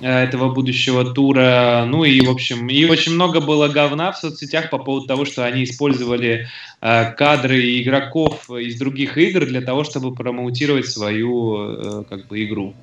этого 0.00 0.52
будущего 0.52 1.04
тура. 1.04 1.84
Ну 1.86 2.04
и, 2.04 2.20
в 2.20 2.30
общем, 2.30 2.68
и 2.68 2.84
очень 2.84 3.12
много 3.12 3.40
было 3.40 3.68
говна 3.68 4.12
в 4.12 4.18
соцсетях 4.18 4.70
по 4.70 4.78
поводу 4.78 5.06
того, 5.06 5.24
что 5.24 5.44
они 5.44 5.64
использовали 5.64 6.48
э, 6.80 7.12
кадры 7.12 7.80
игроков 7.80 8.50
из 8.50 8.78
других 8.78 9.16
игр 9.16 9.46
для 9.46 9.60
того, 9.60 9.84
чтобы 9.84 10.14
промоутировать 10.14 10.86
свою 10.86 11.56
э, 11.56 12.04
как 12.08 12.26
бы 12.26 12.44
игру. 12.44 12.74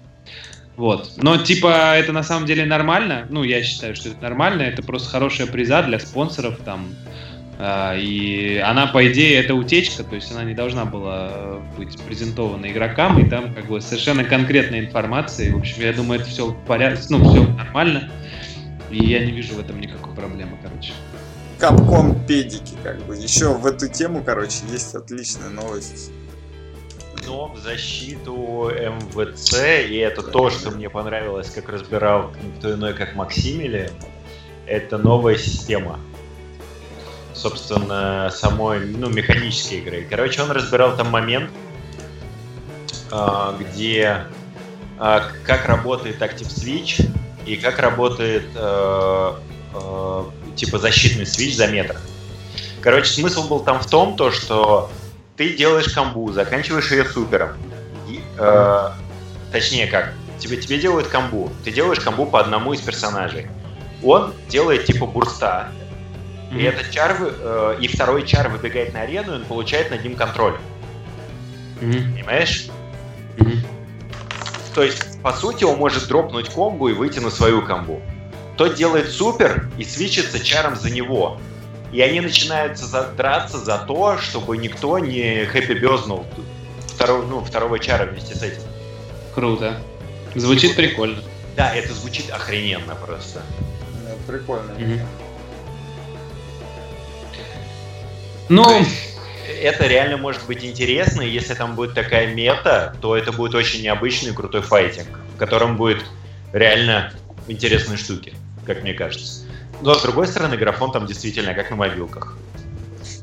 Вот. 0.76 1.12
Но, 1.18 1.38
типа, 1.38 1.96
это 1.98 2.14
на 2.14 2.24
самом 2.24 2.48
деле 2.48 2.66
нормально. 2.66 3.28
Ну, 3.30 3.44
я 3.44 3.62
считаю, 3.62 3.96
что 3.96 4.10
это 4.10 4.22
нормально. 4.22 4.64
Это 4.64 4.82
просто 4.82 5.10
хорошая 5.10 5.46
приза 5.46 5.84
для 5.84 6.00
спонсоров. 6.00 6.58
Там, 6.66 6.88
э, 6.88 7.33
и 7.60 8.62
она, 8.66 8.88
по 8.88 9.10
идее, 9.12 9.40
это 9.40 9.56
утечка. 9.56 10.04
То 10.04 10.16
есть 10.16 10.32
она 10.32 10.44
не 10.44 10.54
должна 10.54 10.86
была 10.86 11.62
быть 11.78 12.00
презентована 12.02 12.72
игрокам. 12.72 13.20
И 13.20 13.30
там, 13.30 13.54
как 13.54 13.68
бы, 13.68 13.80
совершенно 13.82 14.24
конкретная 14.24 14.80
информация. 14.80 15.54
В 15.54 15.58
общем, 15.58 15.82
я 15.82 15.94
думаю, 15.94 16.22
это 16.22 16.30
все 16.30 16.48
в 16.48 16.66
порядке. 16.66 17.06
Ну, 17.10 17.24
все 17.30 17.48
нормально. 17.48 18.12
И 18.90 19.06
я 19.06 19.26
не 19.26 19.32
вижу 19.32 19.56
в 19.56 19.60
этом 19.60 19.80
никакой 19.80 20.14
проблемы, 20.14 20.58
короче. 20.62 20.94
Капком 21.60 22.26
педики, 22.26 22.74
как 22.84 23.02
бы. 23.06 23.16
Еще 23.16 23.54
в 23.54 23.66
эту 23.66 23.88
тему, 23.88 24.24
короче, 24.24 24.60
есть 24.72 24.94
отличная 24.96 25.50
новость 25.50 26.12
но 27.26 27.48
в 27.48 27.58
защиту 27.58 28.70
МВЦ, 28.70 29.54
и 29.88 29.96
это 29.96 30.22
то, 30.22 30.50
что 30.50 30.72
мне 30.72 30.90
понравилось, 30.90 31.50
как 31.50 31.70
разбирал 31.70 32.32
никто 32.44 32.74
иной, 32.74 32.94
как 32.94 33.16
Максимили, 33.16 33.90
это 34.66 34.98
новая 34.98 35.38
система. 35.38 36.00
Собственно, 37.34 38.30
самой, 38.32 38.86
ну, 38.86 39.10
механической 39.10 39.80
игры. 39.80 40.08
Короче, 40.10 40.42
он 40.42 40.52
разбирал 40.52 40.96
там 40.96 41.10
момент, 41.10 41.50
а, 43.12 43.56
где 43.60 44.26
а, 45.00 45.32
как 45.46 45.66
работает 45.66 46.22
Active 46.22 46.48
Switch 46.48 47.10
и 47.46 47.58
как 47.58 47.80
работает 47.80 48.46
э, 48.56 49.34
э, 49.74 50.24
типа 50.56 50.78
защитный 50.78 51.26
свич 51.26 51.56
за 51.56 51.68
метр. 51.68 51.98
Короче, 52.82 53.12
смысл 53.12 53.48
был 53.48 53.60
там 53.60 53.80
в 53.80 53.88
том, 53.88 54.16
то, 54.16 54.32
что 54.32 54.90
ты 55.36 55.56
делаешь 55.56 55.92
камбу, 55.92 56.32
заканчиваешь 56.32 56.92
ее 56.92 57.06
супером. 57.06 57.52
И, 58.08 58.22
э, 58.38 58.90
точнее 59.52 59.88
как, 59.88 60.14
тебе, 60.40 60.58
тебе 60.58 60.80
делают 60.80 61.08
камбу. 61.08 61.52
Ты 61.64 61.72
делаешь 61.72 62.00
камбу 62.00 62.26
по 62.26 62.40
одному 62.40 62.74
из 62.74 62.82
персонажей. 62.82 63.48
Он 64.04 64.34
делает 64.50 64.86
типа 64.86 65.06
бурста. 65.06 65.70
Mm-hmm. 66.54 66.60
И 66.60 66.64
этот 66.64 66.92
чар, 66.92 67.18
э, 67.20 67.78
и 67.82 67.88
второй 67.88 68.26
чар 68.26 68.50
выбегает 68.50 68.94
на 68.94 69.02
арену, 69.02 69.34
и 69.34 69.36
он 69.38 69.46
получает 69.46 69.92
над 69.92 70.04
ним 70.04 70.16
контроль. 70.16 70.56
Mm-hmm. 71.82 72.14
Понимаешь? 72.14 72.68
Mm-hmm. 73.38 73.66
То 74.76 74.84
есть, 74.84 75.22
по 75.22 75.34
сути, 75.34 75.64
он 75.64 75.78
может 75.78 76.08
дропнуть 76.08 76.50
комбу 76.50 76.88
и 76.90 76.94
выйти 76.94 77.20
на 77.20 77.30
свою 77.30 77.62
комбу. 77.62 78.02
Тот 78.58 78.76
делает 78.76 79.10
супер 79.10 79.70
и 79.78 79.84
свичится 79.84 80.40
чаром 80.40 80.76
за 80.76 80.90
него 80.92 81.40
и 81.94 82.02
они 82.02 82.22
начинают 82.22 82.80
драться 83.16 83.60
за 83.60 83.78
то, 83.78 84.18
чтобы 84.18 84.58
никто 84.58 84.98
не 84.98 85.46
хэппи-безнул 85.46 86.26
второго, 86.88 87.26
ну, 87.26 87.44
второго 87.44 87.78
чара 87.80 88.06
вместе 88.06 88.36
с 88.36 88.42
этим. 88.42 88.62
Круто. 89.36 89.80
Звучит 90.34 90.72
и, 90.72 90.76
прикольно. 90.76 91.22
Да, 91.56 91.74
это 91.74 91.94
звучит 91.94 92.32
охрененно 92.32 92.96
просто. 92.96 93.44
Прикольно. 94.28 94.72
Mm-hmm. 94.72 95.02
Ну, 98.50 98.66
это 99.62 99.88
реально 99.88 100.18
может 100.18 100.46
быть 100.46 100.64
интересно, 100.64 101.22
и 101.22 101.30
если 101.30 101.54
там 101.54 101.76
будет 101.76 101.94
такая 101.94 102.34
мета, 102.34 102.96
то 103.02 103.16
это 103.16 103.32
будет 103.32 103.56
очень 103.56 103.82
необычный 103.84 104.34
крутой 104.34 104.62
файтинг, 104.62 105.08
в 105.36 105.38
котором 105.38 105.78
будет 105.78 106.04
реально 106.52 107.14
интересные 107.48 107.98
штуки, 107.98 108.34
как 108.66 108.84
мне 108.84 108.94
кажется. 108.94 109.46
Но, 109.82 109.96
с 109.96 110.02
другой 110.02 110.28
стороны, 110.28 110.58
графон 110.58 110.92
там 110.92 111.06
действительно 111.06 111.54
как 111.54 111.70
на 111.70 111.76
мобилках. 111.76 112.38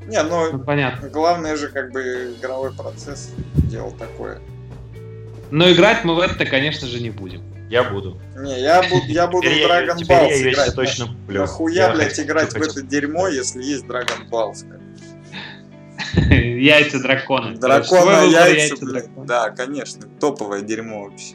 Не, 0.06 0.22
ну, 0.22 0.52
ну 0.52 0.58
понятно. 0.58 1.08
Главное 1.08 1.56
же, 1.56 1.68
как 1.68 1.92
бы, 1.92 2.34
игровой 2.38 2.72
процесс 2.74 3.30
делал 3.54 3.92
такое. 3.92 4.40
Но 5.50 5.70
играть 5.70 6.04
мы 6.04 6.14
в 6.14 6.20
это, 6.20 6.44
конечно 6.44 6.86
же, 6.86 7.00
не 7.00 7.10
будем. 7.10 7.42
Я 7.70 7.84
буду. 7.84 8.20
Не, 8.36 8.60
я 8.60 8.82
буду, 8.82 9.06
я 9.06 9.26
буду 9.28 9.48
в 9.48 9.52
Dragon 9.52 9.96
Ball 9.98 10.28
я 10.28 10.50
играть. 10.50 10.74
точно 10.74 11.06
куплю. 11.06 11.42
Нахуя, 11.42 11.92
блядь, 11.92 12.18
играть 12.18 12.52
в 12.52 12.56
это 12.56 12.82
дерьмо, 12.82 13.28
если 13.28 13.62
есть 13.62 13.84
Dragon 13.84 14.28
Ball, 14.28 14.54
Яйца 16.30 16.98
дракона. 17.00 17.56
Дракона, 17.56 18.24
яйца. 18.24 18.76
Да, 19.26 19.50
конечно. 19.50 20.06
Топовое 20.20 20.62
дерьмо 20.62 21.04
вообще. 21.04 21.34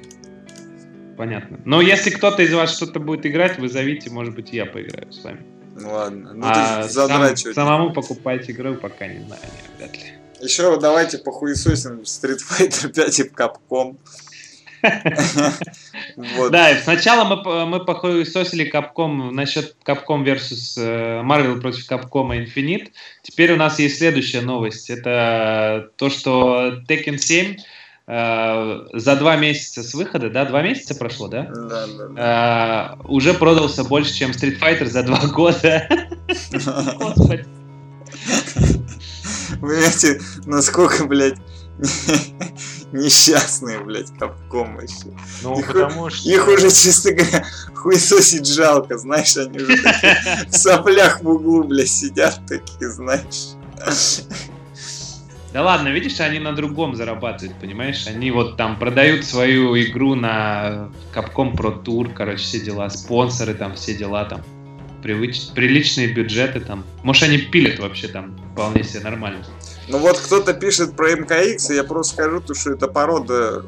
Понятно. 1.18 1.60
Но 1.66 1.82
если 1.82 2.10
кто-то 2.10 2.44
из 2.44 2.54
вас 2.54 2.76
что-то 2.76 3.00
будет 3.00 3.26
играть, 3.26 3.58
вы 3.58 3.70
зовите, 3.70 4.10
может 4.10 4.36
быть, 4.36 4.52
я 4.52 4.66
поиграю 4.66 5.12
с 5.12 5.24
вами. 5.24 5.46
Ну 5.78 5.92
ладно. 5.92 6.34
Ну, 6.34 6.46
а 6.46 6.84
сам, 6.84 7.36
самому 7.36 7.94
покупать 7.94 8.50
игру 8.50 8.76
пока 8.76 9.08
не 9.08 9.26
знаю, 9.26 9.42
не, 9.42 9.78
вряд 9.78 9.94
ли. 9.98 10.14
Еще 10.42 10.80
давайте 10.80 11.18
похуесосим 11.18 12.02
Street 12.02 12.40
Fighter 12.50 12.94
5 12.94 13.20
и 13.20 13.24
Capcom. 13.24 13.98
Да, 16.52 16.76
сначала 16.84 17.24
мы, 17.26 17.66
мы 17.66 17.84
похуесосили 17.84 18.72
Capcom 18.72 19.32
насчет 19.32 19.76
Capcom 19.86 20.24
versus 20.24 20.78
Marvel 21.24 21.60
против 21.60 21.90
Capcom 21.90 22.32
Infinite. 22.32 22.92
Теперь 23.22 23.54
у 23.54 23.58
нас 23.58 23.80
есть 23.80 23.98
следующая 23.98 24.42
новость. 24.42 24.90
Это 24.90 25.90
то, 25.98 26.10
что 26.10 26.82
Tekken 26.88 27.18
7 27.18 27.58
Э, 28.08 28.86
за 28.94 29.16
два 29.16 29.36
месяца 29.36 29.82
с 29.82 29.96
выхода, 29.96 30.30
да, 30.30 30.46
два 30.46 30.62
месяца 30.62 30.94
прошло, 30.94 31.28
да? 31.28 31.50
Да, 31.52 31.88
да. 31.88 32.08
да. 32.10 32.98
Э, 33.00 33.04
уже 33.08 33.34
продался 33.34 33.84
больше, 33.84 34.14
чем 34.14 34.30
Street 34.30 34.60
Fighter 34.60 34.86
за 34.86 35.02
два 35.02 35.26
года. 35.28 35.90
Господи. 37.00 37.46
Понимаете, 39.60 40.22
насколько, 40.46 41.06
блядь, 41.06 41.38
несчастные, 42.92 43.80
блядь, 43.80 44.12
капком 44.18 44.76
вообще. 44.76 45.14
Ну, 45.44 45.60
их, 45.60 45.68
потому 45.68 46.10
что... 46.10 46.30
Их 46.30 46.48
уже, 46.48 46.70
честно 46.70 47.12
говоря, 47.12 47.46
хуесосить 47.76 48.48
жалко, 48.48 48.98
знаешь, 48.98 49.36
они 49.38 49.60
уже 49.60 49.76
в 50.48 50.56
соплях 50.56 51.22
в 51.22 51.28
углу, 51.28 51.64
блядь, 51.64 51.90
сидят 51.90 52.40
такие, 52.48 52.90
знаешь. 52.90 53.56
Да 55.56 55.64
ладно, 55.64 55.88
видишь, 55.88 56.20
они 56.20 56.40
на 56.40 56.54
другом 56.54 56.96
зарабатывают, 56.96 57.58
понимаешь? 57.62 58.08
Они 58.08 58.30
вот 58.30 58.58
там 58.58 58.78
продают 58.78 59.24
свою 59.24 59.82
игру 59.82 60.14
на 60.16 60.90
Capcom 61.14 61.54
Pro 61.54 61.82
Tour, 61.82 62.14
короче, 62.14 62.44
все 62.44 62.60
дела, 62.60 62.90
спонсоры 62.90 63.54
там, 63.54 63.76
все 63.76 63.94
дела 63.94 64.26
там. 64.26 64.42
привыч... 65.02 65.52
приличные 65.54 66.08
бюджеты 66.08 66.60
там. 66.60 66.84
Может, 67.04 67.24
они 67.24 67.38
пилят 67.38 67.80
вообще 67.80 68.10
там 68.10 68.38
вполне 68.52 68.84
себе 68.84 69.04
нормально. 69.04 69.46
Ну 69.88 70.00
вот 70.00 70.18
кто-то 70.20 70.54
пишет 70.54 70.96
про 70.96 71.16
МКХ, 71.16 71.70
и 71.70 71.76
я 71.76 71.84
просто 71.84 72.16
скажу, 72.16 72.42
то, 72.42 72.56
что 72.56 72.72
это 72.72 72.88
порода, 72.88 73.64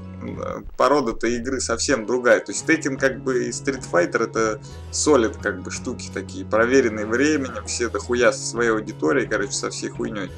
порода-то 0.76 1.28
игры 1.28 1.60
совсем 1.60 2.08
другая. 2.08 2.40
То 2.40 2.52
есть 2.52 2.68
Tekken 2.68 2.98
как 2.98 3.22
бы 3.22 3.46
и 3.46 3.50
Street 3.50 3.84
Fighter 3.92 4.24
это 4.24 4.60
солид 4.92 5.38
как 5.38 5.62
бы 5.62 5.70
штуки 5.70 6.10
такие, 6.12 6.44
проверенные 6.44 7.06
временем, 7.06 7.64
все 7.68 7.90
дохуя 7.90 8.32
со 8.32 8.44
своей 8.44 8.72
аудиторией, 8.72 9.28
короче, 9.28 9.52
со 9.52 9.70
всей 9.70 9.90
хуйней. 9.90 10.32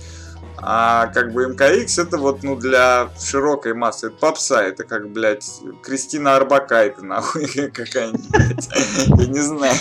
А 0.61 1.07
как 1.07 1.33
бы 1.33 1.47
МКХ 1.47 1.97
это 1.97 2.17
вот, 2.17 2.43
ну, 2.43 2.55
для 2.55 3.09
широкой 3.19 3.73
массы. 3.73 4.07
Это 4.07 4.15
попса, 4.17 4.63
это 4.63 4.83
как, 4.83 5.09
блядь, 5.09 5.45
Кристина 5.83 6.35
Арбакайте, 6.35 7.01
нахуй, 7.01 7.47
какая-нибудь. 7.73 8.69
Я 9.17 9.25
не 9.25 9.39
знаю. 9.39 9.75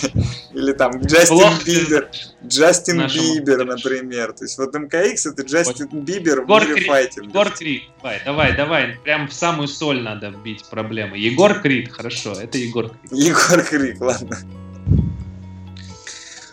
Или 0.52 0.72
там 0.72 0.92
Джастин 1.00 1.52
Бибер. 1.64 2.08
Джастин 2.46 3.06
Бибер, 3.06 3.64
например. 3.64 4.32
То 4.32 4.44
есть 4.44 4.58
вот 4.58 4.74
МКХ 4.74 5.26
это 5.26 5.42
Джастин 5.42 5.88
Бибер 5.88 6.42
в 6.42 6.48
мире 6.48 6.74
Крид, 6.74 6.86
файтинга. 6.86 7.28
Егор 7.28 7.50
Крид, 7.50 7.82
давай, 8.02 8.22
давай, 8.24 8.56
давай, 8.56 8.98
прям 9.04 9.28
в 9.28 9.32
самую 9.32 9.68
соль 9.68 10.02
надо 10.02 10.30
бить 10.30 10.64
проблемы. 10.64 11.18
Егор 11.18 11.60
Крид, 11.60 11.92
хорошо, 11.92 12.32
это 12.32 12.58
Егор 12.58 12.88
Крид. 12.88 13.12
Егор 13.12 13.62
Крик, 13.62 14.00
ладно. 14.00 14.38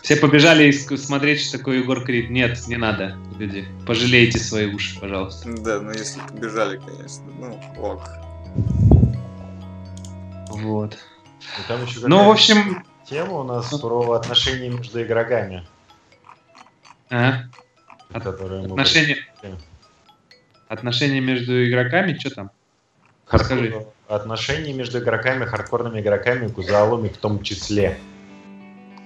Все 0.06 0.14
побежали 0.14 0.70
смотреть, 0.70 1.40
что 1.40 1.58
такое 1.58 1.78
Егор 1.78 2.04
Крид. 2.04 2.30
Нет, 2.30 2.68
не 2.68 2.76
надо, 2.76 3.16
люди. 3.40 3.66
Пожалейте 3.88 4.38
свои 4.38 4.72
уши, 4.72 5.00
пожалуйста. 5.00 5.52
Да, 5.52 5.80
ну 5.80 5.90
если 5.90 6.20
побежали, 6.20 6.78
конечно. 6.78 7.24
Ну, 7.40 7.60
ок. 7.76 8.08
Вот. 10.50 10.94
И 10.94 11.66
там 11.66 11.84
еще 11.84 12.06
Ну, 12.06 12.24
в 12.24 12.30
общем, 12.30 12.84
тема 13.04 13.40
у 13.40 13.42
нас 13.42 13.76
про 13.80 14.12
отношения 14.12 14.68
между 14.68 15.02
игроками, 15.02 15.66
ага. 17.10 17.50
От- 18.12 18.22
которые 18.22 18.60
мы 18.62 18.66
отношения, 18.68 19.16
будем- 19.42 19.58
отношения 20.68 21.20
между 21.20 21.68
игроками, 21.68 22.16
что 22.16 22.30
там? 22.32 22.50
Расскажи. 23.28 23.84
Отношения 24.06 24.72
между 24.72 25.00
игроками, 25.00 25.46
хардкорными 25.46 26.00
игроками, 26.00 26.46
кузалами 26.46 27.08
в 27.08 27.16
том 27.16 27.42
числе. 27.42 27.98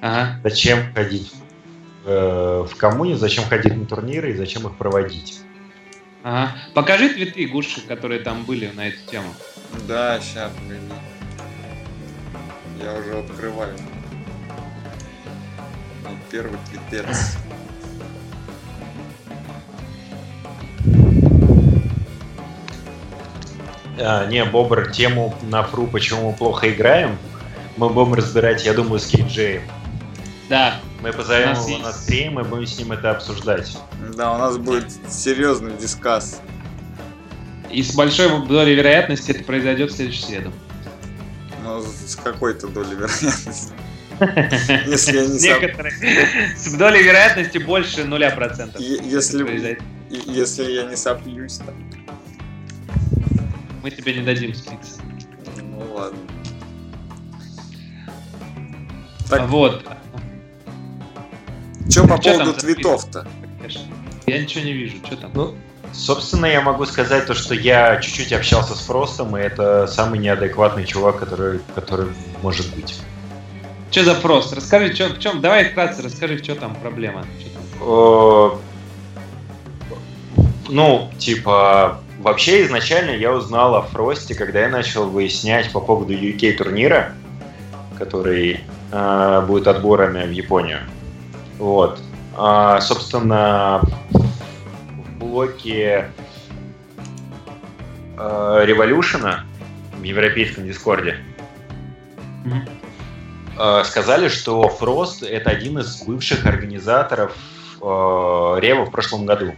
Ага. 0.01 0.41
Зачем 0.43 0.93
ходить 0.95 1.33
э, 2.07 2.67
в 2.69 2.77
коммуне, 2.77 3.17
зачем 3.17 3.45
ходить 3.45 3.77
на 3.77 3.87
турниры 3.87 4.31
и 4.33 4.37
зачем 4.37 4.67
их 4.67 4.77
проводить. 4.77 5.41
Ага. 6.23 6.55
Покажи 6.75 7.11
твиты, 7.11 7.47
Гуши, 7.47 7.81
которые 7.87 8.21
там 8.21 8.45
были 8.45 8.71
на 8.75 8.89
эту 8.89 8.99
тему. 9.11 9.33
Да, 9.87 10.19
сейчас, 10.21 10.51
погоди. 10.53 10.81
Я 12.83 12.95
уже 12.95 13.19
открываю. 13.19 13.77
Вот 16.05 16.17
первый 16.31 16.59
твиттерс. 16.71 17.37
А, 23.99 24.27
не, 24.27 24.45
Бобр, 24.47 24.91
тему 24.91 25.35
на 25.43 25.63
фру, 25.63 25.87
почему 25.87 26.31
мы 26.31 26.37
плохо 26.37 26.73
играем, 26.73 27.19
мы 27.77 27.91
будем 27.91 28.15
разбирать, 28.15 28.65
я 28.65 28.73
думаю, 28.73 28.99
с 28.99 29.07
Кейджеем. 29.07 29.63
Да. 30.51 30.81
Мы 31.01 31.13
позовем 31.13 31.51
У 31.51 31.55
нас 31.55 31.59
его 31.61 31.69
есть- 31.79 31.85
на 31.85 31.93
стрим 31.93 32.41
и 32.41 32.43
будем 32.43 32.67
с 32.67 32.77
ним 32.77 32.91
это 32.91 33.13
обсуждать. 33.13 33.79
Да, 34.17 34.35
у 34.35 34.39
нас 34.39 34.59
будет 34.59 34.87
серьезный 35.09 35.77
дискас. 35.77 36.41
И 37.71 37.85
с 37.85 37.95
большой 37.95 38.47
долей 38.49 38.75
вероятности 38.75 39.31
это 39.31 39.45
произойдет 39.45 39.93
в 39.93 39.95
следующую 39.95 40.27
среду. 40.27 40.53
Ну, 41.63 41.81
с 41.83 42.17
какой-то 42.17 42.67
долей 42.67 42.97
вероятности. 42.97 43.73
Если 44.89 45.17
я 45.19 45.27
не 45.27 45.39
некоторой- 45.39 45.93
С 46.57 46.75
долей 46.75 47.03
вероятности 47.05 47.59
больше 47.59 48.05
нуля 48.05 48.31
процентов. 48.33 48.81
Если, 48.81 49.79
если 50.11 50.73
я 50.73 50.83
не 50.83 50.97
соплюсь, 50.97 51.59
там. 51.59 51.75
Мы 53.85 53.91
тебе 53.93 54.15
не 54.15 54.23
дадим 54.25 54.53
спиться. 54.53 55.01
Ну 55.63 55.95
ладно. 55.95 56.19
Так. 59.29 59.49
Вот. 59.49 59.87
Че 61.89 62.03
по 62.03 62.19
там 62.19 62.21
поводу 62.21 62.55
твитов-то? 62.55 63.27
Я 64.27 64.43
ничего 64.43 64.65
не 64.65 64.73
вижу. 64.73 64.97
Что 65.05 65.17
там? 65.17 65.31
Ну, 65.35 65.55
собственно, 65.93 66.47
я 66.47 66.61
могу 66.61 66.87
сказать 66.87 67.27
то, 67.27 67.35
что 67.35 67.55
я 67.55 68.01
чуть-чуть 68.01 68.33
общался 68.33 68.75
с 68.75 68.81
Фростом, 68.81 69.37
и 69.37 69.41
это 69.41 69.87
самый 69.87 70.19
неадекватный 70.19 70.85
чувак, 70.85 71.19
который, 71.19 71.61
который 71.75 72.09
может 72.43 72.75
быть. 72.75 73.01
Что 73.91 74.05
за 74.05 74.15
фрост? 74.15 74.53
Расскажи, 74.53 74.95
чё, 74.95 75.09
в 75.09 75.19
чем. 75.19 75.41
Давай 75.41 75.65
вкратце 75.65 76.03
расскажи, 76.03 76.37
в 76.37 76.43
чем 76.43 76.57
там 76.57 76.77
проблема. 76.77 77.25
Чё 77.41 77.49
там? 77.81 78.61
Ну, 80.69 81.11
типа, 81.19 82.01
вообще 82.21 82.65
изначально 82.67 83.11
я 83.11 83.33
узнал 83.33 83.75
о 83.75 83.83
Фросте, 83.83 84.37
когда 84.37 84.61
я 84.61 84.69
начал 84.69 85.09
выяснять 85.09 85.73
по 85.73 85.81
поводу 85.81 86.13
UK 86.13 86.53
турнира, 86.53 87.13
который 87.99 88.61
э, 88.93 89.45
будет 89.49 89.67
отборами 89.67 90.25
в 90.25 90.31
Японию. 90.31 90.79
Вот. 91.61 92.01
А, 92.39 92.81
собственно, 92.81 93.83
в 94.11 95.19
блоке 95.19 96.11
э, 98.17 98.61
Революшена 98.65 99.45
в 99.93 100.03
европейском 100.03 100.67
дискорде 100.67 101.19
Мгм. 102.47 102.67
э, 103.59 103.85
сказали, 103.85 104.29
что 104.29 104.71
Фрост 104.71 105.23
это 105.23 105.51
один 105.51 105.79
из 105.79 106.03
бывших 106.03 106.47
организаторов 106.47 107.37
э, 107.83 107.85
Рева 107.85 108.87
в 108.87 108.91
прошлом 108.91 109.27
году. 109.27 109.55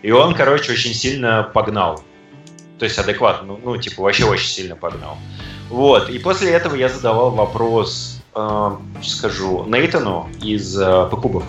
И 0.00 0.10
он, 0.10 0.34
короче, 0.34 0.72
очень 0.72 0.94
сильно 0.94 1.42
погнал. 1.42 2.02
То 2.78 2.86
есть 2.86 2.98
адекватно, 2.98 3.48
ну, 3.48 3.60
ну, 3.62 3.76
типа, 3.76 4.02
вообще 4.02 4.24
очень 4.24 4.48
сильно 4.48 4.74
погнал. 4.74 5.18
Вот, 5.68 6.08
и 6.08 6.18
после 6.18 6.52
этого 6.52 6.76
я 6.76 6.88
задавал 6.88 7.30
вопрос, 7.30 8.15
э, 8.36 8.70
скажу, 9.02 9.64
Нейтану 9.66 10.28
из 10.42 10.78
э, 10.78 11.08
Покубов 11.10 11.44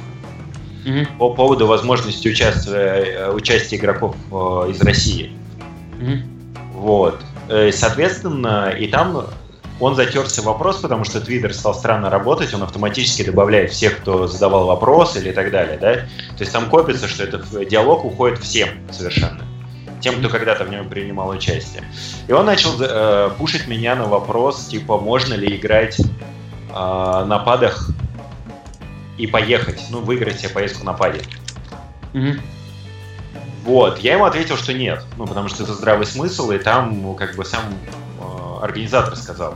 Мгм. 0.85 1.05
по 1.17 1.33
поводу 1.33 1.67
возможности 1.67 2.29
участия, 2.29 2.73
э, 2.73 3.31
участия 3.31 3.75
игроков 3.75 4.15
э, 4.31 4.71
из 4.71 4.81
России. 4.81 5.31
Мгм. 5.99 6.23
Вот. 6.73 7.19
Э, 7.49 7.71
Соответственно, 7.71 8.69
и 8.69 8.87
там 8.87 9.27
он 9.79 9.95
затерся 9.95 10.41
вопрос, 10.41 10.77
потому 10.77 11.03
что 11.03 11.21
Твиттер 11.21 11.53
стал 11.53 11.75
странно 11.75 12.09
работать, 12.09 12.53
он 12.53 12.63
автоматически 12.63 13.23
добавляет 13.23 13.71
всех, 13.71 13.97
кто 13.97 14.25
задавал 14.27 14.65
вопросы 14.65 15.19
или 15.19 15.31
так 15.31 15.51
далее, 15.51 15.77
да? 15.77 15.93
То 15.93 16.39
есть 16.39 16.51
там 16.51 16.69
копится, 16.69 17.07
что 17.07 17.23
этот 17.23 17.45
диалог 17.69 18.03
уходит 18.03 18.39
всем 18.39 18.69
совершенно. 18.91 19.41
Тем, 19.99 20.19
кто 20.19 20.29
когда-то 20.29 20.63
в 20.63 20.69
нем 20.69 20.89
принимал 20.89 21.29
участие. 21.29 21.83
И 22.27 22.31
он 22.31 22.45
начал 22.45 22.71
э, 22.79 23.29
пушить 23.37 23.67
меня 23.67 23.95
на 23.95 24.05
вопрос, 24.05 24.65
типа, 24.67 24.97
можно 24.97 25.33
ли 25.35 25.55
играть 25.55 25.99
э, 26.77 27.25
на 27.25 27.39
падах 27.39 27.89
и 29.17 29.27
поехать, 29.27 29.81
ну, 29.89 30.01
выиграть 30.01 30.39
себе 30.39 30.49
поездку 30.49 30.85
на 30.85 30.93
паде. 30.93 31.21
Мгм. 32.13 32.41
Вот, 33.63 33.99
я 33.99 34.13
ему 34.13 34.25
ответил, 34.25 34.55
что 34.55 34.73
нет, 34.73 35.03
ну, 35.17 35.27
потому 35.27 35.49
что 35.49 35.63
это 35.63 35.73
здравый 35.73 36.05
смысл, 36.05 36.51
и 36.51 36.57
там, 36.57 37.01
ну, 37.01 37.13
как 37.15 37.35
бы, 37.35 37.43
сам 37.43 37.63
э, 38.19 38.63
организатор 38.63 39.15
сказал, 39.15 39.55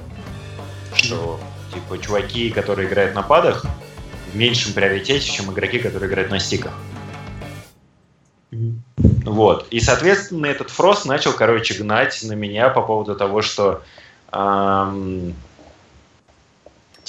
что, 0.93 1.39
типа, 1.73 1.97
чуваки, 1.97 2.49
которые 2.49 2.89
играют 2.89 3.15
на 3.15 3.21
падах, 3.21 3.65
в 4.31 4.35
меньшем 4.35 4.73
приоритете, 4.73 5.31
чем 5.31 5.51
игроки, 5.51 5.79
которые 5.79 6.09
играют 6.09 6.31
на 6.31 6.39
стиках. 6.39 6.73
Вот, 9.23 9.67
и, 9.71 9.79
соответственно, 9.79 10.47
этот 10.47 10.69
Фрост 10.71 11.05
начал, 11.05 11.31
короче, 11.31 11.73
гнать 11.75 12.19
на 12.23 12.33
меня 12.33 12.69
по 12.69 12.81
поводу 12.81 13.15
того, 13.15 13.41
что, 13.41 13.81
ам, 14.31 15.33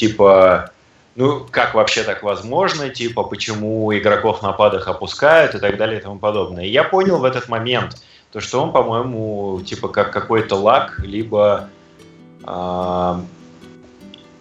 типа, 0.02 0.72
ну, 1.14 1.46
как 1.48 1.74
вообще 1.74 2.02
так 2.02 2.24
возможно, 2.24 2.88
типа, 2.88 3.22
почему 3.22 3.96
игроков 3.96 4.42
на 4.42 4.52
падах 4.52 4.88
опускают 4.88 5.54
и 5.54 5.60
так 5.60 5.76
далее 5.76 6.00
и 6.00 6.02
тому 6.02 6.18
подобное. 6.18 6.64
И 6.64 6.70
я 6.70 6.82
понял 6.82 7.18
в 7.18 7.24
этот 7.24 7.48
момент, 7.48 8.02
то, 8.32 8.40
что 8.40 8.60
он, 8.60 8.72
по-моему, 8.72 9.62
типа, 9.64 9.86
как 9.86 10.12
какой-то 10.12 10.56
лак, 10.56 10.98
либо... 11.04 11.68
ам, 12.42 13.28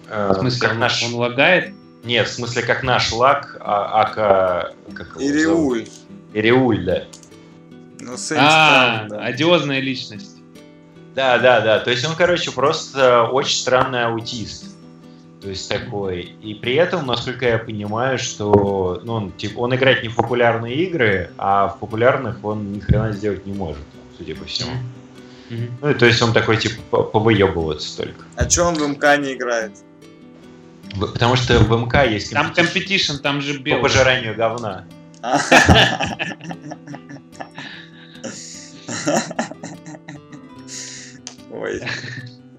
э, 0.10 0.32
В 0.34 0.40
смысле, 0.40 0.62
как 0.62 0.72
он, 0.72 0.80
наш... 0.80 1.04
он 1.04 1.14
лагает? 1.14 1.74
Нет, 2.04 2.28
в 2.28 2.34
смысле, 2.34 2.64
как 2.64 2.82
наш 2.82 3.12
лак, 3.12 3.58
а, 3.60 4.02
ака... 4.02 4.74
Как? 4.96 5.22
Ириуль. 5.22 5.88
Ириуль, 6.34 6.84
да. 6.84 7.04
Ну, 8.00 8.16
А, 8.36 9.06
да. 9.08 9.20
одиозная 9.20 9.80
личность. 9.80 10.38
Да, 11.14 11.38
да, 11.38 11.62
да. 11.62 11.80
То 11.82 11.92
есть 11.92 12.04
он, 12.04 12.16
короче, 12.16 12.50
просто 12.50 13.26
очень 13.26 13.60
странный 13.60 14.06
аутист. 14.06 14.71
То 15.42 15.50
есть 15.50 15.68
такой. 15.68 16.36
И 16.44 16.54
при 16.54 16.76
этом, 16.76 17.08
насколько 17.08 17.48
я 17.48 17.58
понимаю, 17.58 18.20
что 18.20 19.02
ну, 19.04 19.14
он, 19.14 19.32
типа, 19.32 19.60
он 19.60 19.74
играет 19.74 20.04
не 20.04 20.10
в 20.10 20.16
популярные 20.16 20.76
игры, 20.76 21.32
а 21.38 21.70
в 21.70 21.80
популярных 21.80 22.44
он 22.46 22.74
ни 22.74 22.80
хрена 22.80 23.12
сделать 23.12 23.46
не 23.48 23.54
может, 23.54 23.84
судя 24.18 24.36
по 24.36 24.46
всему. 24.46 24.72
Мгм. 25.50 25.78
Ну, 25.82 25.90
и 25.90 25.94
то 25.96 26.06
есть 26.06 26.22
он 26.22 26.32
такой, 26.32 26.58
типа, 26.58 26.82
по- 26.92 27.04
повыебываться 27.04 27.98
только. 27.98 28.24
А 28.36 28.46
че 28.46 28.62
он 28.62 28.76
в 28.76 28.88
МК 28.88 29.18
не 29.18 29.34
играет? 29.34 29.72
Потому 31.00 31.36
что 31.36 31.58
в 31.58 31.72
МК 31.72 32.04
есть 32.04 32.32
Там 32.32 32.54
competition, 32.56 33.18
там 33.18 33.42
же 33.42 33.56
по 33.56 33.64
белый. 33.64 33.82
пожиранию 33.82 34.36
говна. 34.36 34.86
Ой, 41.52 41.82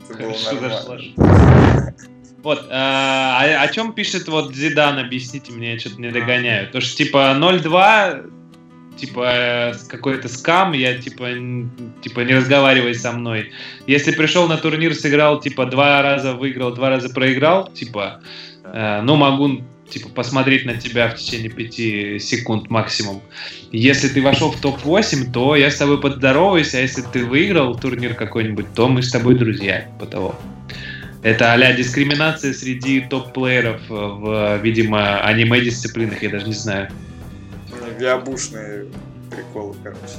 это 0.08 0.18
было 0.18 0.34
нормально. 0.44 1.94
Вот, 2.42 2.66
а, 2.70 3.40
о, 3.40 3.62
о 3.62 3.68
чем 3.68 3.92
пишет 3.92 4.26
вот 4.28 4.54
Зидан, 4.54 4.98
объясните 4.98 5.52
мне, 5.52 5.74
я 5.74 5.78
что-то 5.78 6.00
не 6.00 6.10
догоняю. 6.10 6.68
То, 6.70 6.80
что 6.80 6.96
типа 6.96 7.36
0-2, 7.38 8.30
типа 8.96 9.32
э, 9.32 9.74
какой-то 9.88 10.28
скам, 10.28 10.72
я 10.72 10.98
типа, 10.98 11.28
типа 12.02 12.20
не 12.20 12.34
разговаривай 12.34 12.94
со 12.94 13.12
мной. 13.12 13.52
Если 13.86 14.12
пришел 14.12 14.48
на 14.48 14.56
турнир, 14.56 14.94
сыграл, 14.94 15.40
типа 15.40 15.66
два 15.66 16.02
раза 16.02 16.34
выиграл, 16.34 16.72
два 16.72 16.90
раза 16.90 17.08
проиграл, 17.10 17.70
типа, 17.72 18.20
э, 18.64 19.00
ну 19.02 19.16
могу 19.16 19.62
типа 19.88 20.08
посмотреть 20.08 20.64
на 20.64 20.74
тебя 20.74 21.10
в 21.10 21.16
течение 21.16 21.50
пяти 21.50 22.18
секунд 22.18 22.70
максимум. 22.70 23.22
Если 23.72 24.08
ты 24.08 24.22
вошел 24.22 24.50
в 24.50 24.60
топ-8, 24.60 25.32
то 25.32 25.54
я 25.54 25.70
с 25.70 25.76
тобой 25.76 26.00
поздороваюсь, 26.00 26.74
а 26.74 26.80
если 26.80 27.02
ты 27.02 27.24
выиграл 27.24 27.78
турнир 27.78 28.14
какой-нибудь, 28.14 28.74
то 28.74 28.88
мы 28.88 29.02
с 29.02 29.10
тобой 29.10 29.34
друзья, 29.34 29.82
типа 29.82 30.06
того. 30.06 30.38
Это 31.22 31.52
а 31.52 31.72
дискриминация 31.72 32.52
среди 32.52 33.02
топ-плееров 33.02 33.80
э, 33.88 33.94
в, 33.94 34.56
видимо, 34.58 35.20
аниме-дисциплинах, 35.22 36.20
я 36.22 36.30
даже 36.30 36.46
не 36.46 36.52
знаю. 36.52 36.88
Виабушные 37.96 38.86
приколы, 39.30 39.76
короче. 39.84 40.18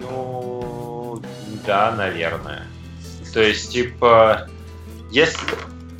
Ну, 0.00 1.22
да, 1.66 1.94
наверное. 1.96 2.64
То 3.32 3.40
есть, 3.40 3.72
типа, 3.72 4.48
если... 5.10 5.38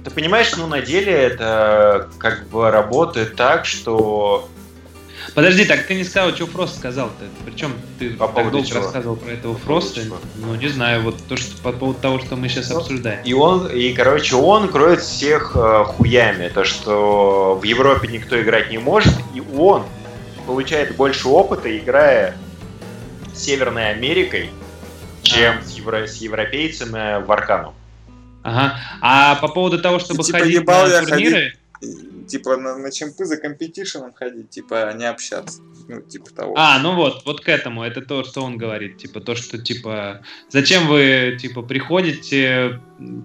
Ты 0.05 0.11
понимаешь, 0.11 0.55
ну, 0.57 0.66
на 0.66 0.83
деле 0.83 1.12
это 1.12 2.09
как 2.18 2.49
бы 2.49 2.70
работает 2.70 3.35
так, 3.35 3.64
что... 3.64 4.49
Подожди, 5.35 5.64
так 5.64 5.87
ты 5.87 5.95
не 5.95 6.05
сказал, 6.05 6.35
что 6.35 6.47
Фрост 6.47 6.76
сказал-то? 6.79 7.24
Причем 7.45 7.72
ты 7.99 8.11
По 8.11 8.29
так 8.29 8.51
долго 8.51 8.66
чего? 8.66 8.81
рассказывал 8.81 9.16
про 9.16 9.31
этого 9.31 9.55
поводу 9.55 9.64
Фроста. 9.64 10.05
чего? 10.05 10.18
Ну, 10.37 10.55
не 10.55 10.68
знаю, 10.68 11.03
вот 11.03 11.16
то, 11.29 11.37
что 11.37 11.57
по 11.62 11.72
поводу 11.72 11.99
того, 12.01 12.18
что 12.18 12.37
мы 12.37 12.49
сейчас 12.49 12.70
Ну, 12.70 12.79
обсуждаем. 12.79 13.22
И 13.24 13.33
он, 13.33 13.66
и, 13.68 13.93
короче, 13.93 14.37
он 14.37 14.68
кроет 14.68 15.01
всех 15.01 15.53
э, 15.55 15.85
хуями. 15.85 16.49
То, 16.49 16.64
что 16.64 17.59
в 17.61 17.64
Европе 17.64 18.09
никто 18.09 18.41
играть 18.41 18.70
не 18.70 18.79
может, 18.79 19.12
и 19.35 19.41
он 19.57 19.85
получает 20.47 20.97
больше 20.97 21.29
опыта, 21.29 21.76
играя 21.76 22.37
с 23.35 23.41
Северной 23.43 23.91
Америкой, 23.91 24.51
чем 25.22 25.62
с, 25.62 25.72
евро- 25.76 26.07
с 26.07 26.16
европейцами 26.16 27.22
в 27.24 27.31
Аркану. 27.31 27.74
Ага. 28.43 28.76
А 29.01 29.35
по 29.37 29.49
поводу 29.49 29.79
того, 29.81 29.99
чтобы 29.99 30.22
типа, 30.22 30.39
ходить 30.39 30.66
на 30.66 30.87
я 30.87 31.03
турниры, 31.03 31.55
И, 31.83 31.87
Типа 32.29 32.57
на, 32.57 32.76
на 32.76 32.91
чемпы 32.91 33.24
за 33.24 33.37
компетишеном 33.37 34.12
ходить, 34.12 34.51
типа 34.51 34.93
не 34.95 35.09
общаться. 35.09 35.62
Ну, 35.89 36.03
типа 36.03 36.31
того. 36.35 36.55
А, 36.57 36.79
ну 36.81 36.95
вот, 36.95 37.22
вот 37.24 37.41
к 37.41 37.49
этому, 37.49 37.83
это 37.83 38.03
то, 38.03 38.22
что 38.22 38.43
он 38.43 38.59
говорит, 38.59 38.99
типа, 38.99 39.20
то, 39.20 39.35
что, 39.35 39.57
типа, 39.57 40.20
зачем 40.51 40.87
вы, 40.87 41.39
типа, 41.41 41.62
приходите 41.62 42.81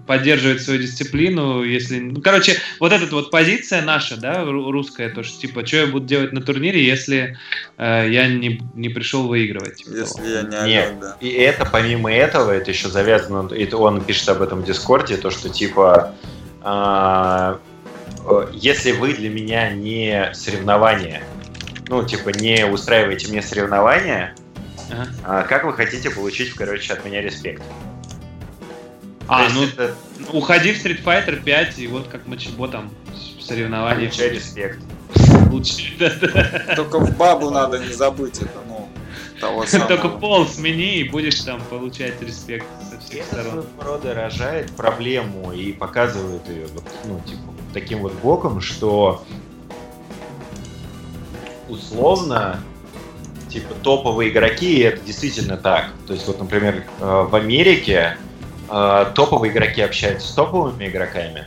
поддерживать 0.06 0.62
свою 0.62 0.80
дисциплину, 0.80 1.62
если, 1.62 1.98
ну, 1.98 2.22
короче, 2.22 2.56
вот 2.80 2.92
эта 2.92 3.14
вот 3.14 3.30
позиция 3.30 3.82
наша, 3.82 4.16
да, 4.18 4.44
ру- 4.44 4.70
русская, 4.70 5.10
то, 5.10 5.22
что, 5.22 5.38
типа, 5.38 5.66
что 5.66 5.76
я 5.76 5.86
буду 5.86 6.06
делать 6.06 6.32
на 6.32 6.40
турнире, 6.40 6.82
если 6.82 7.36
э, 7.76 8.08
я 8.10 8.28
не, 8.28 8.62
не 8.74 8.88
пришел 8.88 9.28
выигрывать, 9.28 9.76
типа 9.76 9.90
Если 9.90 10.16
того. 10.16 10.28
я 10.28 10.42
не 10.42 10.70
Не, 10.70 10.82
орёт, 10.84 11.00
да. 11.00 11.16
И 11.20 11.28
это, 11.28 11.68
помимо 11.70 12.10
этого, 12.10 12.50
это 12.50 12.70
еще 12.70 12.88
завязано, 12.88 13.52
это 13.52 13.76
он 13.76 14.02
пишет 14.02 14.30
об 14.30 14.40
этом 14.40 14.62
в 14.62 14.64
Дискорде, 14.64 15.18
то, 15.18 15.30
что 15.30 15.50
типа, 15.50 16.14
а, 16.62 17.58
э, 17.60 17.73
если 18.52 18.92
вы 18.92 19.12
для 19.14 19.28
меня 19.30 19.70
не 19.72 20.30
соревнование, 20.34 21.22
ну, 21.88 22.04
типа, 22.04 22.30
не 22.30 22.64
устраиваете 22.66 23.28
мне 23.28 23.42
соревнования, 23.42 24.34
Ага. 24.90 25.08
а 25.24 25.42
как 25.42 25.64
вы 25.64 25.72
хотите 25.74 26.10
получить, 26.10 26.52
короче, 26.54 26.92
от 26.92 27.04
меня 27.04 27.20
респект? 27.20 27.62
А, 29.26 29.48
ну, 29.54 29.64
это 29.64 29.94
уходи 30.32 30.72
в 30.72 30.84
Street 30.84 31.02
Fighter 31.02 31.42
5, 31.42 31.78
и 31.78 31.86
вот 31.86 32.08
как 32.08 32.26
Мачебо 32.26 32.68
там 32.68 32.90
в 33.38 33.42
соревнованиях 33.42 34.10
получай 34.10 34.30
респект. 34.30 34.78
получили. 35.48 35.96
да-да. 35.98 36.74
Только 36.76 36.98
в 36.98 37.16
бабу 37.16 37.50
надо 37.50 37.78
не 37.78 37.92
забыть 37.92 38.38
это, 38.42 38.58
ну, 38.68 38.88
того 39.40 39.64
самого. 39.66 39.88
Только 39.88 40.08
пол 40.10 40.46
смени, 40.46 40.96
и 40.98 41.08
будешь 41.08 41.40
там 41.40 41.62
получать 41.70 42.20
респект 42.20 42.66
со 42.90 42.98
всех 43.00 43.24
Это 43.32 43.42
сторон. 43.42 43.64
своего 43.64 43.82
рода 43.92 44.14
рожает 44.14 44.70
проблему 44.72 45.52
и 45.52 45.72
показывает 45.72 46.46
ее 46.48 46.66
вот, 46.74 46.84
ну, 47.06 47.18
типа, 47.20 47.53
таким 47.74 48.00
вот 48.00 48.14
боком, 48.14 48.60
что 48.60 49.24
условно 51.68 52.62
типа 53.50 53.74
топовые 53.74 54.30
игроки, 54.30 54.78
и 54.78 54.82
это 54.82 55.00
действительно 55.00 55.56
так. 55.56 55.90
То 56.06 56.14
есть, 56.14 56.26
вот, 56.26 56.38
например, 56.40 56.84
э, 57.00 57.26
в 57.28 57.34
Америке 57.34 58.16
э, 58.70 59.06
топовые 59.14 59.52
игроки 59.52 59.82
общаются 59.82 60.26
с 60.26 60.32
топовыми 60.32 60.88
игроками, 60.88 61.46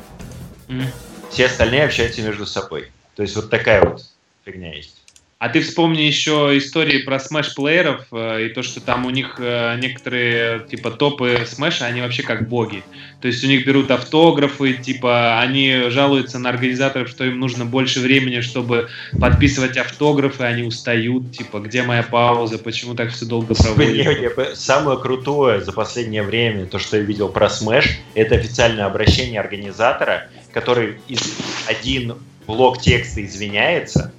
Мгм. 0.67 0.86
все 1.30 1.47
остальные 1.47 1.86
общаются 1.86 2.21
между 2.21 2.45
собой. 2.45 2.91
То 3.15 3.23
есть 3.23 3.36
вот 3.36 3.49
такая 3.49 3.84
вот 3.84 4.01
фигня 4.45 4.73
есть. 4.73 4.97
А 5.40 5.50
ты 5.50 5.62
вспомни 5.62 6.02
еще 6.02 6.58
истории 6.58 7.04
про 7.04 7.20
смеш-плееров 7.20 8.08
э, 8.12 8.48
и 8.48 8.50
то, 8.50 8.64
что 8.64 8.82
там 8.82 9.06
у 9.06 9.12
них 9.12 9.36
э, 9.38 9.78
некоторые 9.80 10.62
типа 10.62 10.90
топы 10.90 11.44
смеша, 11.46 11.86
они 11.86 12.02
вообще 12.02 12.24
как 12.24 12.50
боги. 12.50 12.82
То 13.22 13.28
есть 13.28 13.44
у 13.44 13.48
них 13.48 13.64
берут 13.64 13.92
автографы, 13.92 14.74
типа 14.74 15.40
они 15.40 15.90
жалуются 15.90 16.40
на 16.40 16.50
организаторов, 16.50 17.08
что 17.10 17.24
им 17.24 17.40
нужно 17.40 17.66
больше 17.66 18.00
времени, 18.00 18.40
чтобы 18.42 18.90
подписывать 19.20 19.78
автографы, 19.78 20.44
они 20.44 20.64
устают, 20.64 21.32
типа 21.32 21.60
где 21.60 21.84
моя 21.84 22.02
пауза, 22.02 22.58
почему 22.58 22.96
так 22.96 23.12
все 23.12 23.26
долго 23.26 23.54
Не, 23.54 23.64
проводят. 23.64 24.20
не, 24.20 24.30
п- 24.32 24.56
Самое 24.56 24.98
крутое 24.98 25.62
за 25.62 25.72
последнее 25.72 26.24
время, 26.24 26.66
то, 26.66 26.80
что 26.80 26.98
я 26.98 27.04
видел 27.04 27.30
про 27.30 27.46
Smash, 27.46 27.90
это 28.16 28.34
официальное 28.34 28.86
обращение 28.86 29.40
организатора, 29.40 30.30
который 30.52 30.96
из 31.08 31.22
один 31.68 32.16
блок 32.48 32.82
текста 32.82 33.24
извиняется 33.24 34.12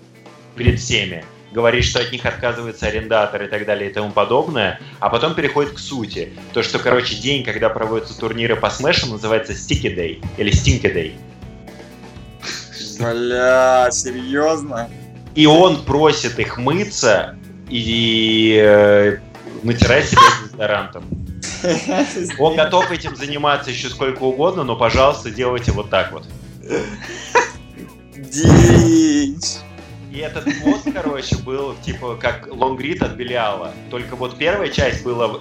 перед 0.59 0.81
всеми, 0.81 1.25
говорит, 1.53 1.85
что 1.85 2.01
от 2.01 2.13
них 2.13 2.27
отказывается 2.27 2.87
арендатор 2.87 3.45
и 3.45 3.47
так 3.47 3.65
далее 3.65 3.91
и 3.91 3.93
тому 3.93 4.11
подобное, 4.11 4.81
а 5.01 5.09
потом 5.09 5.35
переходит 5.35 5.73
к 5.73 5.79
сути. 5.79 6.33
То, 6.53 6.63
что, 6.63 6.79
короче, 6.79 7.15
день, 7.15 7.45
когда 7.45 7.71
проводятся 7.71 8.19
турниры 8.19 8.57
по 8.57 8.69
Смэшу, 8.69 9.07
называется 9.07 9.53
Sticky 9.53 9.95
Day 9.97 10.25
или 10.37 10.53
Stinky 10.53 10.93
Day. 10.93 11.13
Бля, 12.99 13.89
серьезно? 13.93 14.91
И 15.35 15.47
он 15.47 15.85
просит 15.85 16.39
их 16.39 16.59
мыться 16.59 17.37
и 17.71 18.61
э, 18.61 19.19
натирать 19.63 20.07
себя 20.07 20.21
дезодорантом. 20.43 21.05
Он 22.39 22.57
готов 22.57 22.91
этим 22.91 23.15
заниматься 23.17 23.71
еще 23.71 23.89
сколько 23.89 24.23
угодно, 24.25 24.65
но, 24.65 24.77
пожалуйста, 24.77 25.31
делайте 25.31 25.71
вот 25.73 25.91
так 25.91 26.13
вот. 26.13 26.25
Дичь. 28.17 29.18
И 30.19 30.21
этот 30.21 30.47
пост, 30.65 30.89
короче, 30.93 31.37
был 31.37 31.77
типа 31.77 32.19
как 32.21 32.49
лонгрид 32.51 33.03
от 33.05 33.13
Белиала. 33.13 33.73
Только 33.89 34.17
вот 34.17 34.37
первая 34.37 34.69
часть 34.69 35.05
была 35.05 35.39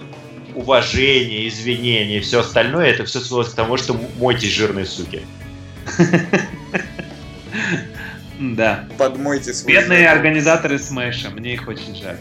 уважение, 0.54 1.48
извинение 1.48 2.20
и 2.20 2.22
все 2.22 2.42
остальное, 2.42 2.92
это 2.92 3.04
все 3.06 3.20
свелось 3.20 3.50
к 3.50 3.56
тому, 3.56 3.78
что 3.78 3.96
м- 3.96 4.02
мойтесь 4.20 4.52
жирные 4.52 4.86
суки. 4.86 5.24
Да. 8.40 8.86
Подмойте 9.00 9.52
свой 9.52 9.74
Бедные 9.74 10.12
организаторы 10.12 10.78
смеша, 10.78 11.32
мне 11.32 11.56
их 11.56 11.68
очень 11.68 11.96
жаль. 11.96 12.18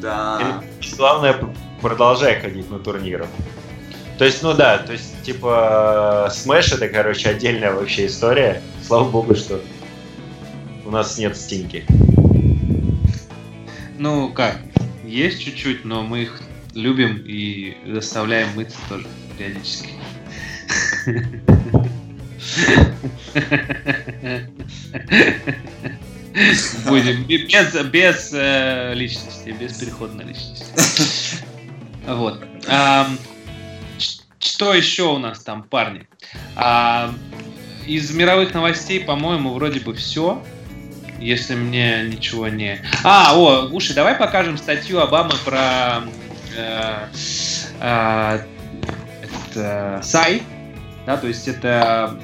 Да. 0.00 0.62
И 0.80 0.96
главное, 0.96 1.34
продолжай 1.82 2.40
ходить 2.40 2.70
на 2.70 2.78
турниры. 2.78 3.26
То 4.16 4.24
есть, 4.24 4.44
ну 4.44 4.54
да, 4.54 4.78
то 4.78 4.92
есть, 4.92 5.24
типа, 5.24 6.30
Smash 6.32 6.76
это, 6.76 6.88
короче, 6.88 7.30
отдельная 7.30 7.72
вообще 7.72 8.06
история. 8.06 8.62
Слава 8.86 9.10
богу, 9.10 9.34
что 9.34 9.60
у 10.86 10.90
нас 10.90 11.18
нет 11.18 11.36
стинки. 11.36 11.84
Ну 13.98 14.30
как, 14.30 14.60
есть 15.04 15.42
чуть-чуть, 15.42 15.84
но 15.84 16.02
мы 16.02 16.22
их 16.22 16.42
любим 16.74 17.22
и 17.26 17.76
заставляем 17.86 18.48
мыться 18.54 18.78
тоже 18.88 19.06
периодически. 19.38 19.90
Будем 26.86 27.24
бе- 27.24 27.46
без, 27.46 27.74
без 27.86 28.30
э, 28.32 28.92
личности, 28.94 29.50
без 29.58 29.72
перехода 29.78 30.14
на 30.14 30.22
личность. 30.22 30.72
Вот. 32.06 32.44
Ч- 33.98 34.20
Что 34.38 34.74
еще 34.74 35.04
у 35.14 35.18
нас 35.18 35.42
там, 35.42 35.62
парни? 35.62 36.06
А, 36.56 37.12
Из 37.86 38.10
мировых 38.10 38.52
новостей, 38.52 39.00
по-моему, 39.00 39.54
вроде 39.54 39.80
бы 39.80 39.94
все. 39.94 40.42
Если 41.18 41.54
мне 41.54 42.04
ничего 42.04 42.48
не... 42.48 42.80
А, 43.02 43.32
о, 43.34 43.68
Уши, 43.72 43.94
давай 43.94 44.14
покажем 44.14 44.58
статью 44.58 45.00
Обамы 45.00 45.32
про 45.44 46.02
э, 46.56 47.06
э, 47.80 48.38
этот, 49.22 49.56
э, 49.56 50.00
Сай. 50.02 50.42
Да, 51.06 51.16
то 51.16 51.26
есть 51.26 51.48
это 51.48 52.18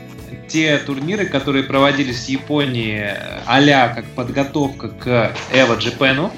те 0.49 0.79
турниры, 0.79 1.27
которые 1.27 1.65
проводились 1.65 2.27
в 2.27 2.29
Японии 2.29 3.15
а 3.47 3.89
как 3.95 4.05
подготовка 4.17 4.89
к 4.89 5.33
Эво 5.53 5.77
Джипену. 5.77 6.33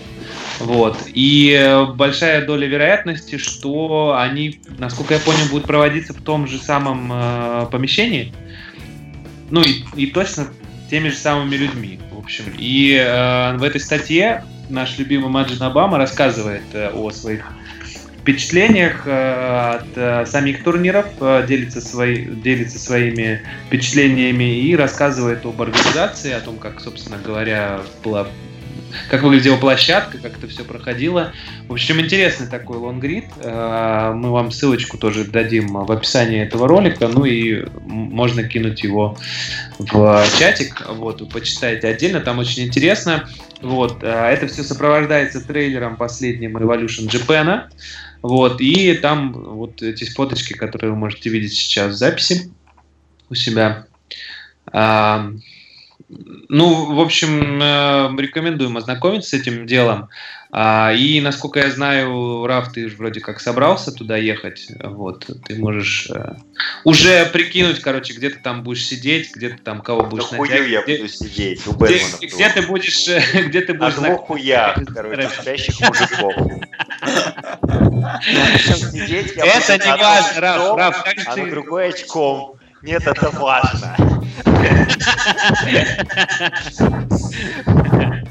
Вот. 0.61 0.96
И 1.07 1.84
большая 1.96 2.46
доля 2.46 2.66
вероятности, 2.66 3.38
что 3.38 4.16
они, 4.16 4.61
насколько 4.78 5.14
я 5.14 5.20
понял, 5.20 5.46
будут 5.50 5.66
проводиться 5.66 6.12
в 6.12 6.22
том 6.22 6.46
же 6.46 6.59
самом 6.59 7.11
э, 7.12 7.66
помещении. 7.72 8.32
Ну 9.50 9.62
и, 9.62 9.82
и 9.96 10.07
точно 10.07 10.48
теми 10.91 11.09
же 11.09 11.16
самыми 11.16 11.57
людьми, 11.57 11.99
в 12.11 12.18
общем. 12.18 12.45
И 12.59 12.95
э, 12.95 13.57
в 13.57 13.62
этой 13.62 13.80
статье 13.80 14.45
наш 14.68 14.99
любимый 14.99 15.28
Маджин 15.28 15.62
Обама 15.62 15.99
рассказывает 15.99 16.62
э, 16.72 16.91
о 16.91 17.11
своих 17.11 17.53
впечатлениях 18.24 19.07
э, 19.07 19.76
от 19.76 19.87
э, 19.97 20.24
самих 20.24 20.64
турниров, 20.64 21.07
э, 21.20 21.45
делится, 21.47 21.82
свои, 21.82 22.24
делится 22.24 22.78
своими 22.78 23.43
впечатлениями 23.66 24.61
и 24.61 24.74
рассказывает 24.74 25.45
об 25.45 25.61
организации, 25.61 26.32
о 26.32 26.41
том, 26.41 26.57
как, 26.57 26.80
собственно 26.80 27.18
говоря, 27.22 27.82
была 28.03 28.26
как 29.09 29.22
выглядела 29.22 29.57
площадка, 29.57 30.18
как 30.18 30.38
это 30.38 30.49
все 30.49 30.64
проходило. 30.64 31.32
В 31.68 31.72
общем, 31.72 32.01
интересный 32.01 32.47
такой 32.47 32.78
лонгрид. 32.78 33.24
Э, 33.38 34.12
мы 34.14 34.30
вам 34.30 34.51
ссылочку 34.51 34.99
тоже 34.99 35.24
дадим 35.24 35.68
в 35.68 35.90
описании 35.90 36.42
этого 36.42 36.68
ролика, 36.68 37.09
ну 37.09 37.24
и 37.24 37.64
можно 37.84 38.45
кинуть 38.45 38.82
его 38.82 39.16
в 39.78 40.24
чатик, 40.38 40.86
вот, 40.88 41.20
вы 41.20 41.26
почитаете 41.26 41.88
отдельно, 41.88 42.20
там 42.20 42.38
очень 42.38 42.64
интересно. 42.64 43.28
Вот, 43.61 44.03
э, 44.03 44.09
это 44.09 44.47
все 44.47 44.62
сопровождается 44.62 45.40
трейлером 45.40 45.97
последним 45.97 46.57
Revolution 46.57 47.09
Japan, 47.09 47.64
вот, 48.22 48.61
и 48.61 48.95
там 48.95 49.32
вот 49.32 49.82
эти 49.82 50.05
фоточки, 50.05 50.55
которые 50.55 50.92
вы 50.92 50.97
можете 50.97 51.30
видеть 51.30 51.55
сейчас 51.55 51.92
в 51.92 51.97
записи 51.97 52.51
у 53.30 53.34
себя. 53.34 53.86
Ну, 56.48 56.94
в 56.94 57.00
общем, 57.00 57.60
э, 57.62 58.22
рекомендуем 58.22 58.76
ознакомиться 58.76 59.30
с 59.30 59.34
этим 59.34 59.66
делом. 59.66 60.08
А, 60.56 60.92
и, 60.92 61.20
насколько 61.20 61.58
я 61.58 61.68
знаю, 61.68 62.46
Раф, 62.46 62.72
ты 62.72 62.86
вроде 62.86 63.18
как 63.18 63.40
собрался 63.40 63.90
туда 63.90 64.16
ехать. 64.16 64.68
Вот, 64.84 65.28
ты 65.44 65.56
можешь 65.56 66.08
э, 66.10 66.34
уже 66.84 67.26
прикинуть, 67.26 67.80
короче, 67.80 68.14
где 68.14 68.30
ты 68.30 68.38
там 68.38 68.62
будешь 68.62 68.86
сидеть, 68.86 69.34
где 69.34 69.48
ты 69.48 69.58
там 69.58 69.80
кого 69.80 70.04
будешь 70.04 70.28
да 70.30 70.36
натягивать. 70.36 70.70
я 70.70 70.82
где, 70.82 70.96
буду 70.98 71.08
сидеть 71.08 71.66
у. 71.66 71.72
Где, 71.72 72.00
где 72.22 72.48
ты 72.50 72.62
будешь, 72.62 73.08
э, 73.08 73.20
где 73.48 73.62
ты 73.62 73.74
будешь... 73.74 73.94
Двух 73.94 74.26
хуях, 74.26 74.78
короче, 74.94 75.28
спящих 75.28 75.80
мужиков. 75.80 76.34
Это 79.36 79.78
не 79.78 79.96
важно, 80.00 80.40
Раф, 80.40 80.76
Раф, 80.76 81.04
а 81.26 81.36
на 81.36 81.50
другой 81.50 81.88
очком. 81.88 82.60
Нет, 82.82 83.04
это 83.06 83.30
важно. 83.30 84.13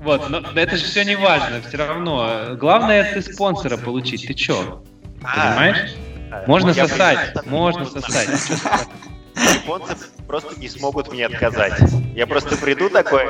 Вот, 0.00 0.30
но 0.30 0.38
это 0.54 0.76
же 0.76 0.84
все 0.84 1.04
не 1.04 1.16
важно, 1.16 1.60
все 1.60 1.76
равно. 1.76 2.54
Главное, 2.54 3.12
ты 3.12 3.20
спонсора 3.20 3.76
получить. 3.76 4.26
Ты 4.26 4.32
чё? 4.32 4.82
А, 5.22 5.50
Понимаешь? 5.50 5.90
Можно 6.46 6.72
сосать, 6.72 7.44
можно 7.46 7.84
сосать. 7.84 8.28
Японцы 9.34 9.96
просто 10.26 10.58
не 10.58 10.68
смогут 10.68 11.12
мне 11.12 11.26
отказать. 11.26 11.74
Я 12.14 12.26
просто 12.26 12.56
приду 12.56 12.88
такой, 12.88 13.28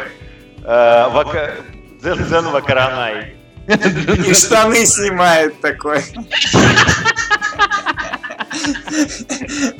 э, 0.64 1.54
дзен-дзен 2.00 2.50
вакаранай. 2.50 3.34
И 3.66 4.34
штаны 4.34 4.86
снимает 4.86 5.60
такой. 5.60 6.02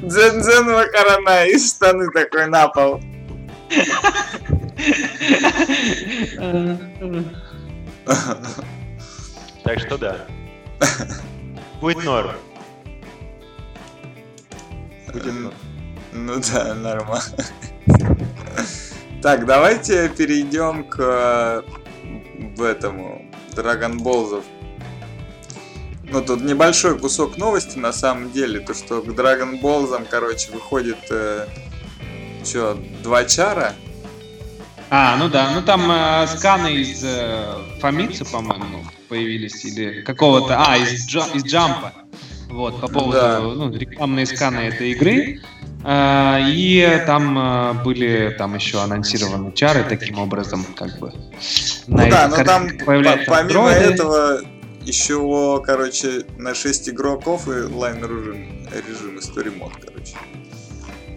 Дзен-дзен 0.02 0.64
Макарана 0.64 1.46
и 1.46 1.58
штаны 1.58 2.10
такой 2.12 2.46
на 2.48 2.68
пол. 2.68 3.00
Так 9.64 9.80
что 9.80 9.98
да. 9.98 10.26
Будет 11.80 12.04
норм. 12.04 12.36
Будет 15.12 15.34
норм. 15.34 15.54
Ну 16.12 16.40
да, 16.52 16.74
нормально. 16.74 17.44
Так, 19.22 19.46
давайте 19.46 20.08
перейдем 20.08 20.84
к 20.84 20.96
э, 21.00 21.62
в 22.56 22.62
этому 22.62 23.30
Dragon 23.50 23.98
Balls'ов 23.98 24.44
ну, 26.10 26.22
тут 26.22 26.40
небольшой 26.42 26.98
кусок 26.98 27.36
новости 27.36 27.78
на 27.78 27.92
самом 27.92 28.30
деле, 28.32 28.60
то 28.60 28.74
что 28.74 29.02
к 29.02 29.08
Dragon 29.08 29.60
Ball, 29.60 30.06
короче, 30.08 30.50
выходит, 30.52 30.98
э, 31.10 31.46
что, 32.44 32.78
два 33.02 33.24
чара? 33.24 33.74
А, 34.90 35.16
ну 35.16 35.28
да, 35.28 35.50
ну 35.54 35.60
там 35.60 35.90
э, 35.90 36.26
сканы 36.28 36.72
из 36.72 37.04
э, 37.04 37.54
Фамицы, 37.80 38.24
по-моему, 38.24 38.84
появились, 39.08 39.64
или 39.64 40.00
какого-то, 40.00 40.56
а, 40.58 40.78
из, 40.78 41.06
джа, 41.06 41.26
из 41.34 41.44
Джампа, 41.44 41.92
вот, 42.48 42.80
по 42.80 42.88
поводу, 42.88 43.12
да. 43.12 43.40
ну, 43.40 43.70
рекламные 43.70 44.24
сканы 44.24 44.60
этой 44.60 44.92
игры, 44.92 45.42
э, 45.84 46.38
и 46.48 47.02
там 47.06 47.38
э, 47.38 47.72
были 47.84 48.34
там 48.38 48.54
еще 48.54 48.80
анонсированы 48.80 49.52
чары 49.52 49.84
таким 49.86 50.18
образом, 50.18 50.64
как 50.74 50.98
бы. 50.98 51.12
Ну 51.86 52.10
да, 52.10 52.28
но 52.28 52.42
там 52.44 52.70
помимо 52.86 53.68
этого 53.68 54.40
еще, 54.88 55.62
короче, 55.64 56.24
на 56.36 56.54
6 56.54 56.88
игроков 56.88 57.46
и 57.46 57.62
лайн 57.62 57.98
режим, 57.98 58.66
режим 58.72 59.18
и 59.18 59.56
мод, 59.56 59.72
короче. 59.84 60.16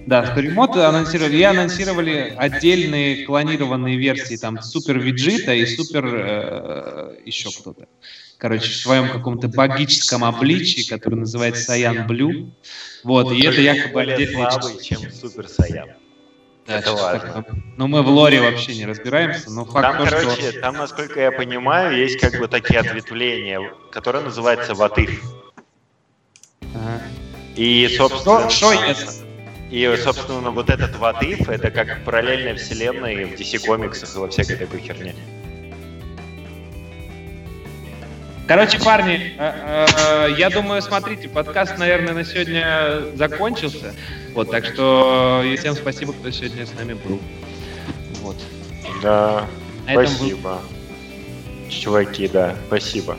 Да, 0.05 0.25
story 0.25 0.53
mode 0.53 0.75
анонсировали. 0.75 1.37
И 1.37 1.43
анонсировали 1.43 2.33
отдельные 2.35 3.25
клонированные 3.25 3.97
версии, 3.97 4.35
там, 4.35 4.61
Супер 4.61 4.99
Веджита 4.99 5.53
и 5.53 5.65
Супер 5.65 6.05
э, 6.05 7.17
еще 7.25 7.49
кто-то. 7.49 7.87
Короче, 8.37 8.71
в 8.71 8.75
своем 8.75 9.09
каком-то 9.09 9.47
богическом 9.47 10.23
обличии, 10.23 10.89
который 10.89 11.15
называется 11.15 11.63
Saiyan 11.63 12.07
Blue. 12.07 12.51
Вот, 13.03 13.31
и 13.31 13.41
это 13.45 13.61
якобы 13.61 14.01
отдельный... 14.01 14.81
чем 14.81 14.99
Super 15.11 15.47
Saiyan. 15.47 15.89
Да, 16.67 16.77
это 16.77 16.93
важно. 16.93 17.45
Ну, 17.77 17.87
мы 17.87 18.03
в 18.03 18.07
лоре 18.07 18.39
вообще 18.39 18.75
не 18.75 18.85
разбираемся, 18.85 19.49
но 19.49 19.65
факт 19.65 19.81
там, 19.81 19.97
то, 19.97 20.09
короче, 20.09 20.51
что... 20.51 20.61
там, 20.61 20.75
насколько 20.75 21.19
я 21.19 21.31
понимаю, 21.31 21.97
есть 21.97 22.19
как 22.19 22.39
бы 22.39 22.47
такие 22.47 22.79
ответвления, 22.79 23.73
которые 23.91 24.23
называются 24.23 24.75
what 24.75 25.02
if. 25.02 25.21
Ага. 26.73 27.01
И, 27.55 27.87
собственно... 27.97 28.49
Что, 28.49 28.73
что 28.73 29.21
И, 29.71 29.95
собственно, 29.97 30.51
вот 30.51 30.69
этот 30.69 30.95
ватыф, 30.97 31.49
это 31.49 31.71
как 31.71 32.03
параллельная 32.03 32.55
вселенная 32.55 33.25
в 33.25 33.31
DC 33.31 33.65
комиксах 33.65 34.15
и 34.15 34.19
во 34.19 34.27
всякой 34.29 34.57
такой 34.57 34.79
херне. 34.79 35.15
Короче, 38.47 38.79
парни, 38.79 39.33
э, 39.37 39.87
э, 39.97 40.35
я 40.37 40.49
думаю, 40.49 40.81
смотрите, 40.81 41.29
подкаст, 41.29 41.77
наверное, 41.77 42.13
на 42.13 42.25
сегодня 42.25 43.01
закончился. 43.15 43.95
Вот, 44.33 44.49
так 44.49 44.65
что 44.65 45.41
и 45.45 45.55
всем 45.57 45.75
спасибо, 45.75 46.13
кто 46.13 46.31
сегодня 46.31 46.65
с 46.65 46.73
нами 46.73 46.93
был. 46.93 47.19
Вот. 48.21 48.37
Да, 49.01 49.47
на 49.85 49.93
спасибо. 49.93 50.61
Был... 50.61 51.69
Чуваки, 51.69 52.27
да, 52.27 52.55
спасибо. 52.67 53.17